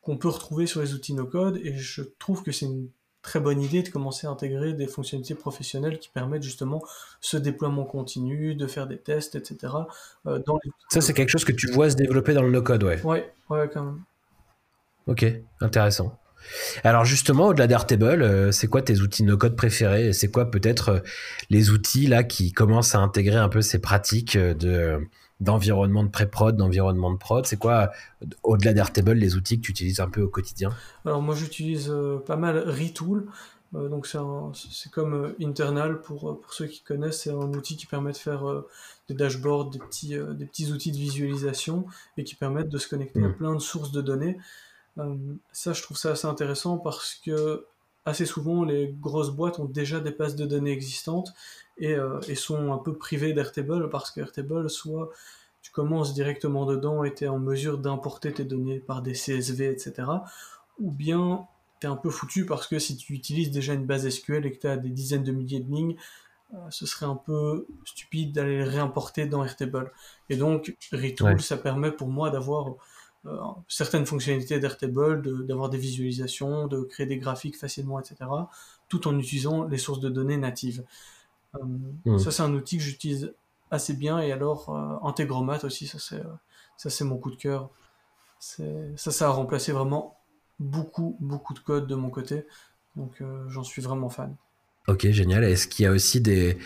qu'on 0.02 0.18
peut 0.18 0.30
retrouver 0.30 0.66
sur 0.66 0.82
les 0.82 0.96
outils 0.96 1.14
no-code, 1.14 1.58
et 1.64 1.78
je 1.78 2.02
trouve 2.18 2.42
que 2.42 2.52
c'est 2.52 2.66
une 2.66 2.90
très 3.22 3.40
bonne 3.40 3.62
idée 3.62 3.84
de 3.84 3.90
commencer 3.90 4.26
à 4.26 4.32
intégrer 4.32 4.74
des 4.74 4.88
fonctionnalités 4.88 5.36
professionnelles 5.36 6.00
qui 6.00 6.10
permettent 6.10 6.42
justement 6.42 6.84
ce 7.20 7.38
déploiement 7.38 7.86
continu, 7.86 8.56
de 8.56 8.66
faire 8.66 8.88
des 8.88 8.98
tests, 8.98 9.36
etc. 9.36 9.76
Euh, 10.26 10.40
dans 10.40 10.58
Ça, 10.90 11.02
c'est 11.02 11.14
quelque 11.14 11.30
chose 11.30 11.46
que 11.46 11.52
tu 11.52 11.68
vois 11.72 11.92
se 11.92 11.96
développer 11.96 12.34
dans 12.34 12.42
le 12.42 12.50
no-code, 12.50 12.84
ouais. 12.84 13.00
Ouais, 13.04 13.32
ouais, 13.52 13.70
quand 13.72 13.84
même. 13.84 14.02
Ok, 15.06 15.24
intéressant. 15.60 16.18
Alors 16.84 17.06
justement, 17.06 17.48
au-delà 17.48 17.68
d'Airtable, 17.68 18.24
euh, 18.24 18.52
c'est 18.52 18.68
quoi 18.68 18.82
tes 18.82 19.00
outils 19.02 19.24
no-code 19.24 19.56
préférés? 19.56 20.14
C'est 20.14 20.32
quoi 20.32 20.50
peut-être 20.50 20.90
euh, 20.90 21.00
les 21.50 21.70
outils 21.70 22.08
là 22.08 22.24
qui 22.24 22.52
commencent 22.52 22.96
à 22.96 23.00
intégrer 23.00 23.38
un 23.38 23.50
peu 23.50 23.62
ces 23.62 23.80
pratiques 23.80 24.36
euh, 24.36 24.54
de 24.54 25.00
d'environnement 25.40 26.04
de 26.04 26.10
pré-prod, 26.10 26.56
d'environnement 26.56 27.12
de 27.12 27.18
prod? 27.18 27.48
C'est 27.48 27.58
quoi, 27.58 27.92
au-delà 28.44 28.74
d'Airtable, 28.74 29.14
les 29.14 29.36
outils 29.36 29.58
que 29.58 29.66
tu 29.66 29.72
utilises 29.72 30.00
un 30.00 30.08
peu 30.08 30.22
au 30.22 30.30
quotidien? 30.30 30.70
Alors 31.04 31.20
moi 31.24 31.34
j'utilise 31.34 31.92
pas 32.28 32.36
mal 32.36 32.60
Retool. 32.60 33.26
donc 33.74 34.06
c'est 34.06 34.92
comme 34.92 35.34
Internal 35.42 36.00
pour, 36.02 36.40
pour 36.40 36.54
ceux 36.54 36.68
qui 36.68 36.84
connaissent, 36.84 37.24
c'est 37.24 37.32
un 37.32 37.54
outil 37.54 37.76
qui 37.76 37.88
permet 37.88 38.12
de 38.12 38.18
faire 38.18 38.44
des 39.08 39.16
dashboards, 39.16 39.72
des 39.72 39.80
petits, 39.80 40.16
des 40.16 40.46
petits 40.46 40.72
outils 40.72 40.92
de 40.92 40.98
visualisation 40.98 41.88
et 42.18 42.24
qui 42.24 42.36
permettent 42.36 42.70
de 42.70 42.78
se 42.78 42.88
connecter 42.88 43.24
à 43.24 43.30
mmh. 43.30 43.34
plein 43.34 43.56
de 43.56 43.62
sources 43.62 43.92
de 43.92 44.02
données. 44.02 44.38
Euh, 44.98 45.16
ça, 45.52 45.74
je 45.74 45.82
trouve 45.82 45.98
ça 45.98 46.12
assez 46.12 46.28
intéressant 46.28 46.78
parce 46.78 47.16
que 47.16 47.66
assez 48.06 48.26
souvent, 48.26 48.64
les 48.64 48.96
grosses 49.00 49.32
boîtes 49.32 49.60
ont 49.60 49.66
déjà 49.66 50.00
des 50.00 50.12
bases 50.12 50.36
de 50.36 50.46
données 50.46 50.72
existantes 50.72 51.34
et, 51.78 51.94
euh, 51.94 52.20
sont 52.36 52.74
un 52.74 52.78
peu 52.78 52.94
privées 52.94 53.34
d'Airtable 53.34 53.90
parce 53.90 54.12
qu'Airtable, 54.12 54.70
soit 54.70 55.10
tu 55.62 55.72
commences 55.72 56.14
directement 56.14 56.66
dedans 56.66 57.04
et 57.04 57.14
tu 57.14 57.26
es 57.26 57.28
en 57.28 57.40
mesure 57.40 57.78
d'importer 57.78 58.34
tes 58.34 58.44
données 58.44 58.80
par 58.80 59.02
des 59.02 59.14
CSV, 59.14 59.70
etc. 59.70 59.94
Ou 60.80 60.92
bien 60.92 61.48
tu 61.80 61.88
es 61.88 61.90
un 61.90 61.96
peu 61.96 62.10
foutu 62.10 62.46
parce 62.46 62.68
que 62.68 62.80
si 62.80 62.98
tu 62.98 63.14
utilises 63.14 63.52
déjà 63.52 63.74
une 63.74 63.86
base 63.86 64.10
SQL 64.10 64.46
et 64.46 64.52
que 64.52 64.60
tu 64.60 64.68
as 64.68 64.78
des 64.78 64.90
dizaines 64.90 65.24
de 65.24 65.32
milliers 65.32 65.60
de 65.60 65.72
lignes, 65.72 65.96
euh, 66.54 66.58
ce 66.70 66.86
serait 66.86 67.06
un 67.06 67.16
peu 67.16 67.68
stupide 67.86 68.34
d'aller 68.34 68.58
les 68.58 68.64
réimporter 68.64 69.26
dans 69.26 69.44
Airtable. 69.44 69.92
Et 70.30 70.36
donc, 70.36 70.76
Retool, 70.92 71.42
ça 71.42 71.58
permet 71.58 71.92
pour 71.92 72.08
moi 72.08 72.30
d'avoir 72.30 72.76
certaines 73.68 74.06
fonctionnalités 74.06 74.60
d'Airtable, 74.60 75.46
d'avoir 75.46 75.70
des 75.70 75.78
visualisations, 75.78 76.68
de 76.68 76.82
créer 76.82 77.06
des 77.06 77.18
graphiques 77.18 77.58
facilement, 77.58 78.00
etc., 78.00 78.16
tout 78.88 79.08
en 79.08 79.18
utilisant 79.18 79.66
les 79.66 79.78
sources 79.78 80.00
de 80.00 80.10
données 80.10 80.38
natives. 80.38 80.84
Euh, 81.56 81.60
hmm. 82.06 82.18
Ça, 82.18 82.32
c'est 82.32 82.44
un 82.44 82.54
outil 82.54 82.78
que 82.78 82.84
j'utilise 82.84 83.34
assez 83.70 83.94
bien, 83.94 84.20
et 84.20 84.32
alors 84.32 84.70
euh, 84.70 85.08
Integromat 85.08 85.64
aussi, 85.64 85.88
ça 85.88 86.00
c'est, 86.00 86.24
ça 86.78 86.90
c'est 86.90 87.04
mon 87.04 87.18
coup 87.18 87.32
de 87.32 87.36
cœur. 87.36 87.70
Ça, 88.40 88.64
ça 88.98 89.28
a 89.28 89.30
remplacé 89.30 89.72
vraiment 89.72 90.18
beaucoup, 90.60 91.16
beaucoup 91.20 91.54
de 91.54 91.60
code 91.60 91.86
de 91.86 91.96
mon 91.96 92.10
côté, 92.10 92.48
donc 92.96 93.24
j'en 93.48 93.64
suis 93.64 93.84
vraiment 93.84 94.10
fan. 94.10 94.36
Ok, 94.88 95.08
génial. 95.12 95.44
Est-ce 95.44 95.68
qu'il 95.68 95.86
y 95.86 95.88
a 95.88 95.92
aussi 95.92 96.22
des, 96.22 96.58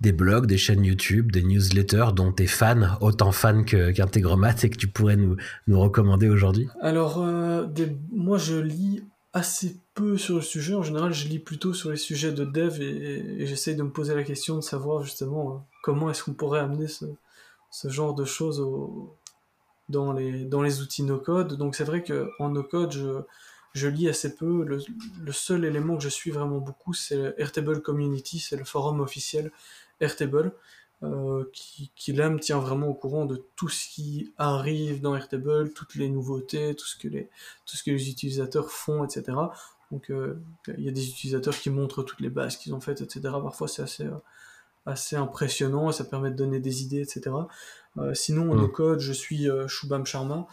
des 0.00 0.12
blogs, 0.12 0.46
des 0.46 0.58
chaînes 0.58 0.84
YouTube, 0.84 1.32
des 1.32 1.42
newsletters 1.42 2.12
dont 2.14 2.32
tu 2.32 2.44
es 2.44 2.46
fan, 2.46 2.96
autant 3.00 3.32
fan 3.32 3.64
qu'Integromat 3.64 4.54
et 4.62 4.70
que 4.70 4.76
tu 4.76 4.86
pourrais 4.86 5.16
nous, 5.16 5.36
nous 5.66 5.80
recommander 5.80 6.28
aujourd'hui? 6.28 6.68
Alors, 6.80 7.22
euh, 7.22 7.66
moi 8.12 8.38
je 8.38 8.56
lis 8.56 9.02
assez 9.32 9.76
peu 9.94 10.16
sur 10.18 10.36
le 10.36 10.42
sujet. 10.42 10.74
En 10.74 10.82
général, 10.82 11.12
je 11.12 11.26
lis 11.26 11.38
plutôt 11.38 11.72
sur 11.72 11.90
les 11.90 11.96
sujets 11.96 12.32
de 12.32 12.44
dev 12.44 12.80
et, 12.80 13.46
j'essaye 13.46 13.76
de 13.76 13.82
me 13.82 13.90
poser 13.90 14.14
la 14.14 14.24
question 14.24 14.56
de 14.56 14.60
savoir 14.60 15.02
justement 15.02 15.50
euh, 15.50 15.58
comment 15.82 16.10
est-ce 16.10 16.22
qu'on 16.22 16.34
pourrait 16.34 16.60
amener 16.60 16.86
ce, 16.86 17.06
ce, 17.70 17.88
genre 17.88 18.14
de 18.14 18.24
choses 18.24 18.64
dans, 19.88 20.12
les, 20.12 20.44
dans 20.44 20.62
les 20.62 20.82
outils 20.82 21.02
no-code. 21.02 21.56
Donc 21.56 21.74
c'est 21.74 21.84
vrai 21.84 22.04
qu'en 22.04 22.50
no-code, 22.50 22.92
je, 22.92 23.20
je 23.74 23.88
lis 23.88 24.08
assez 24.08 24.34
peu. 24.34 24.64
Le, 24.64 24.78
le, 25.20 25.32
seul 25.32 25.64
élément 25.64 25.96
que 25.96 26.02
je 26.02 26.08
suis 26.08 26.30
vraiment 26.30 26.58
beaucoup, 26.58 26.94
c'est 26.94 27.34
Airtable 27.38 27.82
Community, 27.82 28.38
c'est 28.38 28.56
le 28.56 28.64
forum 28.64 29.00
officiel 29.00 29.50
Airtable, 30.00 30.52
euh, 31.02 31.44
qui, 31.52 31.90
qui, 31.96 32.12
là 32.12 32.30
me 32.30 32.38
tient 32.38 32.58
vraiment 32.58 32.86
au 32.88 32.94
courant 32.94 33.26
de 33.26 33.44
tout 33.56 33.68
ce 33.68 33.88
qui 33.88 34.32
arrive 34.38 35.00
dans 35.00 35.14
Airtable, 35.16 35.72
toutes 35.72 35.96
les 35.96 36.08
nouveautés, 36.08 36.74
tout 36.74 36.86
ce 36.86 36.96
que 36.96 37.08
les, 37.08 37.28
tout 37.66 37.76
ce 37.76 37.82
que 37.82 37.90
les 37.90 38.08
utilisateurs 38.08 38.70
font, 38.70 39.04
etc. 39.04 39.36
Donc 39.90 40.10
euh, 40.10 40.40
il 40.78 40.84
y 40.84 40.88
a 40.88 40.92
des 40.92 41.08
utilisateurs 41.08 41.56
qui 41.56 41.68
montrent 41.68 42.04
toutes 42.04 42.20
les 42.20 42.30
bases 42.30 42.56
qu'ils 42.56 42.74
ont 42.74 42.80
faites, 42.80 43.00
etc. 43.00 43.20
Parfois 43.22 43.68
c'est 43.68 43.82
assez, 43.82 44.04
euh, 44.04 44.16
assez 44.86 45.16
impressionnant 45.16 45.90
et 45.90 45.92
ça 45.92 46.04
permet 46.04 46.30
de 46.30 46.36
donner 46.36 46.60
des 46.60 46.82
idées, 46.82 47.00
etc. 47.00 47.30
sinon, 48.14 48.52
en 48.52 48.56
mm. 48.56 48.72
code, 48.72 48.98
je 49.00 49.12
suis 49.12 49.48
Shubham 49.68 50.06
Sharma. 50.06 50.46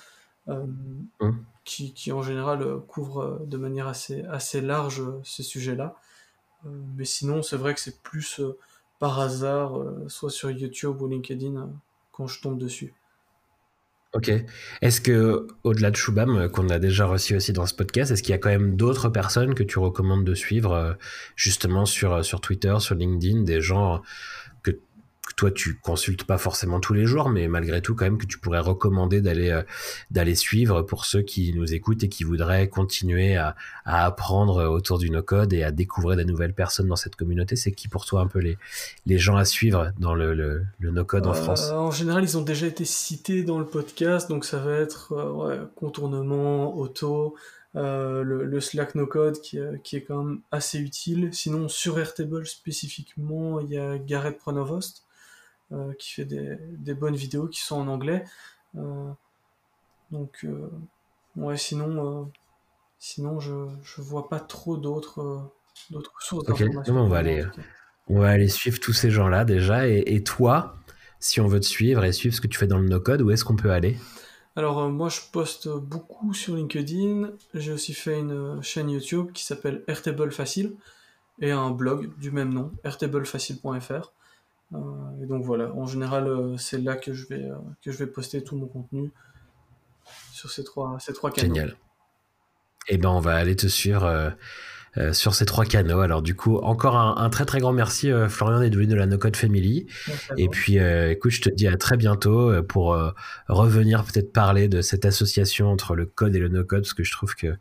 Mm. 0.48 1.32
Qui, 1.64 1.94
qui, 1.94 2.12
en 2.12 2.22
général 2.22 2.80
couvre 2.88 3.42
de 3.46 3.58
manière 3.58 3.88
assez, 3.88 4.24
assez 4.24 4.62
large 4.62 5.04
ces 5.24 5.44
sujets-là. 5.44 5.96
mais 6.66 7.06
sinon, 7.06 7.44
c'est 7.44 7.58
vrai 7.58 7.74
que 7.74 7.80
c'est 7.80 8.02
plus 8.02 8.42
par 9.02 9.20
hasard, 9.20 9.80
euh, 9.80 10.06
soit 10.10 10.30
sur 10.30 10.52
YouTube 10.52 11.02
ou 11.02 11.08
LinkedIn, 11.08 11.56
euh, 11.56 11.66
quand 12.12 12.28
je 12.28 12.40
tombe 12.40 12.60
dessus. 12.60 12.94
Ok. 14.14 14.32
Est-ce 14.84 15.02
que, 15.02 15.48
au-delà 15.64 15.90
de 15.90 15.96
Shubham, 15.96 16.38
euh, 16.38 16.48
qu'on 16.48 16.70
a 16.70 16.78
déjà 16.78 17.08
reçu 17.08 17.36
aussi 17.36 17.52
dans 17.52 17.66
ce 17.66 17.74
podcast, 17.74 18.12
est-ce 18.12 18.22
qu'il 18.22 18.30
y 18.30 18.36
a 18.36 18.38
quand 18.38 18.52
même 18.52 18.76
d'autres 18.76 19.10
personnes 19.10 19.56
que 19.56 19.64
tu 19.64 19.80
recommandes 19.80 20.24
de 20.24 20.36
suivre, 20.36 20.96
justement 21.36 21.88
sur, 21.88 22.24
sur 22.24 22.42
Twitter, 22.42 22.76
sur 22.78 22.94
LinkedIn, 22.94 23.42
des 23.42 23.60
gens 23.60 24.04
toi 25.42 25.50
tu 25.50 25.80
consultes 25.80 26.24
pas 26.24 26.38
forcément 26.38 26.80
tous 26.80 26.94
les 26.94 27.08
jours, 27.08 27.28
mais 27.28 27.48
malgré 27.48 27.82
tout 27.82 27.96
quand 27.96 28.06
même 28.06 28.20
que 28.20 28.28
tu 28.28 28.38
pourrais 28.38 28.60
recommander 28.60 29.22
d'aller 29.22 29.50
euh, 29.50 29.64
d'aller 30.12 30.36
suivre 30.36 30.84
pour 30.84 31.04
ceux 31.04 31.24
qui 31.24 31.52
nous 31.56 31.74
écoutent 31.74 32.04
et 32.04 32.10
qui 32.10 32.24
voudraient 32.24 32.70
continuer 32.70 33.38
à, 33.38 33.56
à 33.84 34.06
apprendre 34.06 34.70
autour 34.70 35.00
du 35.00 35.10
no-code 35.10 35.52
et 35.54 35.64
à 35.64 35.72
découvrir 35.72 36.16
des 36.16 36.26
nouvelles 36.26 36.54
personnes 36.54 36.88
dans 36.88 36.96
cette 36.96 37.16
communauté. 37.16 37.56
C'est 37.56 37.72
qui 37.72 37.88
pour 37.88 38.06
toi 38.06 38.22
un 38.22 38.28
peu 38.28 38.38
les, 38.38 38.60
les 39.08 39.18
gens 39.18 39.36
à 39.36 39.44
suivre 39.44 39.94
dans 39.98 40.14
le, 40.14 40.36
le, 40.36 40.92
no-code 40.92 41.26
en 41.26 41.32
euh, 41.32 41.34
France? 41.34 41.72
En 41.72 41.90
général, 41.90 42.24
ils 42.24 42.38
ont 42.38 42.44
déjà 42.44 42.68
été 42.68 42.86
cités 42.86 43.42
dans 43.42 43.58
le 43.58 43.66
podcast, 43.66 44.30
donc 44.30 44.46
ça 44.46 44.60
va 44.60 44.76
être 44.76 45.14
euh, 45.14 45.32
ouais, 45.32 45.60
contournement, 45.76 46.78
auto. 46.78 47.36
Euh, 47.76 48.22
le, 48.22 48.44
le, 48.44 48.60
Slack 48.60 48.96
no 48.96 49.08
code 49.08 49.40
qui, 49.40 49.58
qui, 49.84 49.96
est 49.96 50.02
quand 50.02 50.22
même 50.24 50.42
assez 50.52 50.78
utile. 50.78 51.30
Sinon, 51.32 51.68
sur 51.68 51.98
Airtable 51.98 52.46
spécifiquement, 52.46 53.62
il 53.62 53.72
y 53.72 53.78
a 53.78 53.98
Gareth 53.98 54.38
Pronovost 54.38 55.04
euh, 55.04 55.11
qui 55.98 56.14
fait 56.14 56.26
des, 56.26 56.58
des, 56.78 56.94
bonnes 56.94 57.16
vidéos 57.16 57.48
qui 57.48 57.62
sont 57.62 57.78
en 57.78 57.88
anglais. 57.88 58.24
Euh, 58.78 59.12
donc, 60.12 60.44
euh, 60.44 60.70
ouais, 61.36 61.58
sinon, 61.58 62.30
sinon 63.00 63.40
je, 63.40 63.68
je 63.84 64.02
vois 64.02 64.30
pas 64.30 64.40
trop 64.40 64.78
d'autres 64.78 65.52
d'autres 65.90 66.14
sources 66.20 66.46
d'informations. 66.46 66.98
On 66.98 67.08
va 67.08 67.18
aller, 67.18 67.46
on 68.08 68.20
va 68.20 68.30
aller 68.30 68.48
suivre 68.48 68.80
tous 68.80 68.94
ces 68.94 69.10
gens-là 69.10 69.46
déjà. 69.46 69.88
Et, 69.88 70.04
et, 70.06 70.24
toi, 70.24 70.76
si 71.20 71.40
on 71.40 71.48
veut 71.48 71.60
te 71.60 71.66
suivre 71.66 72.04
et 72.04 72.12
suivre 72.12 72.36
ce 72.36 72.42
que 72.42 72.48
tu 72.48 72.58
fais 72.58 72.68
dans 72.68 72.80
le 72.80 72.88
no-code, 72.88 73.22
où 73.22 73.32
est-ce 73.32 73.46
qu'on 73.46 73.56
peut 73.56 73.72
aller? 73.72 73.98
Alors 74.58 74.90
moi, 74.90 75.08
je 75.08 75.22
poste 75.32 75.70
beaucoup 75.70 76.34
sur 76.34 76.56
LinkedIn. 76.56 77.32
J'ai 77.54 77.72
aussi 77.72 77.94
fait 77.94 78.20
une 78.20 78.62
chaîne 78.62 78.90
YouTube 78.90 79.32
qui 79.32 79.46
s'appelle 79.46 79.84
Airtable 79.88 80.32
Facile 80.32 80.76
et 81.40 81.52
un 81.52 81.72
blog 81.72 82.12
du 82.20 82.32
même 82.32 82.54
nom, 82.54 82.72
airtablefacile.fr. 82.84 84.12
Euh, 84.74 84.78
et 85.22 85.26
donc 85.26 85.44
voilà, 85.44 85.74
en 85.74 85.86
général, 85.86 86.28
euh, 86.28 86.58
c'est 86.58 86.80
là 86.80 86.96
que 86.96 87.14
je, 87.14 87.28
vais, 87.28 87.44
euh, 87.44 87.56
que 87.84 87.92
je 87.92 87.98
vais 87.98 88.08
poster 88.08 88.44
tout 88.44 88.56
mon 88.56 88.68
contenu 88.68 89.12
sur 90.32 90.50
ces 90.50 90.64
trois, 90.64 90.98
ces 91.00 91.14
trois 91.14 91.32
canaux. 91.32 91.54
Génial. 91.54 91.76
Eh 92.88 92.98
ben, 92.98 93.10
on 93.10 93.20
va 93.20 93.36
aller 93.36 93.56
te 93.56 93.68
suivre 93.68 94.34
euh, 94.98 95.14
sur 95.14 95.34
ces 95.36 95.46
trois 95.46 95.66
canaux. 95.66 96.00
Alors 96.00 96.22
du 96.22 96.36
coup, 96.36 96.58
encore 96.58 96.98
un, 96.98 97.30
très 97.30 97.46
très 97.46 97.60
grand 97.60 97.74
merci 97.74 98.12
Florian 98.30 98.60
d'être 98.60 98.76
venu 98.76 98.88
de 98.88 98.96
la 98.96 99.06
No 99.06 99.18
Code 99.18 99.36
Family. 99.36 99.88
Et 100.38 100.48
puis 100.50 100.78
écoute, 100.78 101.32
je 101.32 101.42
te 101.42 101.50
dis 101.50 101.68
à 101.68 101.78
très 101.78 101.98
bientôt 101.98 102.52
pour 102.64 102.98
revenir 103.48 104.04
peut-être 104.04 104.32
parler 104.32 104.68
de 104.68 104.82
cette 104.82 105.06
association 105.06 105.70
entre 105.70 105.96
le 105.96 106.06
code 106.06 106.36
et 106.36 106.40
le 106.40 106.50
no 106.50 106.64
code 106.64 106.82
parce 106.82 106.94
que 106.94 107.04
je 107.04 107.12
trouve 107.12 107.36
que 107.36 107.58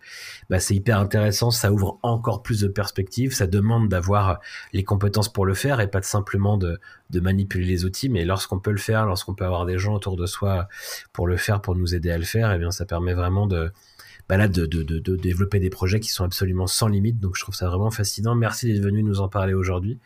bah, 0.48 0.60
c'est 0.60 0.74
hyper 0.74 0.98
intéressant, 0.98 1.50
ça 1.50 1.72
ouvre 1.72 1.98
encore 2.02 2.42
plus 2.42 2.60
de 2.60 2.68
perspectives, 2.68 3.34
ça 3.34 3.46
demande 3.46 3.88
d'avoir 3.88 4.40
les 4.72 4.84
compétences 4.84 5.32
pour 5.32 5.46
le 5.46 5.54
faire 5.54 5.80
et 5.80 5.88
pas 5.88 6.02
simplement 6.02 6.56
de, 6.56 6.80
de 7.10 7.20
manipuler 7.20 7.66
les 7.66 7.84
outils, 7.84 8.08
mais 8.08 8.24
lorsqu'on 8.24 8.58
peut 8.58 8.70
le 8.70 8.78
faire, 8.78 9.06
lorsqu'on 9.06 9.34
peut 9.34 9.44
avoir 9.44 9.66
des 9.66 9.78
gens 9.78 9.94
autour 9.94 10.16
de 10.16 10.26
soi 10.26 10.68
pour 11.12 11.26
le 11.26 11.36
faire, 11.36 11.60
pour 11.60 11.74
nous 11.74 11.94
aider 11.94 12.10
à 12.10 12.18
le 12.18 12.24
faire, 12.24 12.50
et 12.52 12.56
eh 12.56 12.58
bien 12.58 12.70
ça 12.70 12.86
permet 12.86 13.14
vraiment 13.14 13.46
de, 13.46 13.70
bah 14.30 14.46
de, 14.46 14.64
de, 14.64 15.16
développer 15.16 15.58
des 15.58 15.70
projets 15.70 15.98
qui 15.98 16.10
sont 16.10 16.22
absolument 16.22 16.68
sans 16.68 16.86
limite. 16.86 17.18
Donc 17.18 17.36
je 17.36 17.42
trouve 17.42 17.56
ça 17.56 17.66
vraiment 17.66 17.90
fascinant. 17.90 18.36
Merci 18.36 18.72
d'être 18.72 18.80
venu 18.80 19.02
nous 19.02 19.20
en 19.20 19.28
parler 19.28 19.54
aujourd'hui. 19.54 19.98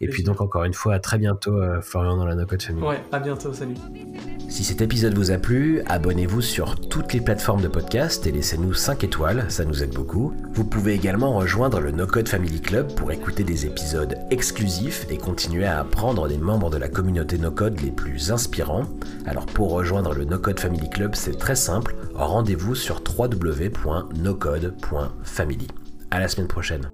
Et 0.00 0.08
puis 0.08 0.24
donc 0.24 0.40
encore 0.40 0.64
une 0.64 0.74
fois, 0.74 0.94
à 0.94 0.98
très 0.98 1.16
bientôt, 1.16 1.54
euh, 1.54 1.80
Florian 1.80 2.16
dans 2.16 2.24
la 2.24 2.34
No 2.34 2.44
Code 2.44 2.60
Family. 2.60 2.84
Ouais, 2.84 3.00
à 3.12 3.20
bientôt, 3.20 3.52
salut. 3.52 3.74
Si 4.48 4.64
cet 4.64 4.80
épisode 4.80 5.14
vous 5.14 5.30
a 5.30 5.38
plu, 5.38 5.82
abonnez-vous 5.86 6.40
sur 6.40 6.80
toutes 6.88 7.12
les 7.12 7.20
plateformes 7.20 7.62
de 7.62 7.68
podcast 7.68 8.26
et 8.26 8.32
laissez-nous 8.32 8.74
5 8.74 9.04
étoiles, 9.04 9.44
ça 9.48 9.64
nous 9.64 9.80
aide 9.80 9.94
beaucoup. 9.94 10.34
Vous 10.54 10.64
pouvez 10.64 10.94
également 10.94 11.34
rejoindre 11.34 11.78
le 11.78 11.92
No 11.92 12.08
Code 12.08 12.28
Family 12.28 12.60
Club 12.60 12.92
pour 12.96 13.12
écouter 13.12 13.44
des 13.44 13.64
épisodes 13.64 14.16
exclusifs 14.30 15.06
et 15.08 15.18
continuer 15.18 15.66
à 15.66 15.78
apprendre 15.78 16.26
des 16.26 16.38
membres 16.38 16.70
de 16.70 16.78
la 16.78 16.88
communauté 16.88 17.38
No 17.38 17.52
Code 17.52 17.80
les 17.80 17.92
plus 17.92 18.32
inspirants. 18.32 18.86
Alors 19.24 19.46
pour 19.46 19.70
rejoindre 19.70 20.14
le 20.14 20.24
No 20.24 20.38
Code 20.40 20.58
Family 20.58 20.90
Club, 20.90 21.14
c'est 21.14 21.38
très 21.38 21.54
simple, 21.54 21.94
rendez-vous 22.14 22.74
sur 22.74 23.00
www 23.06 23.67
www.nocode.family. 23.68 25.68
À 26.10 26.20
la 26.20 26.28
semaine 26.28 26.48
prochaine. 26.48 26.90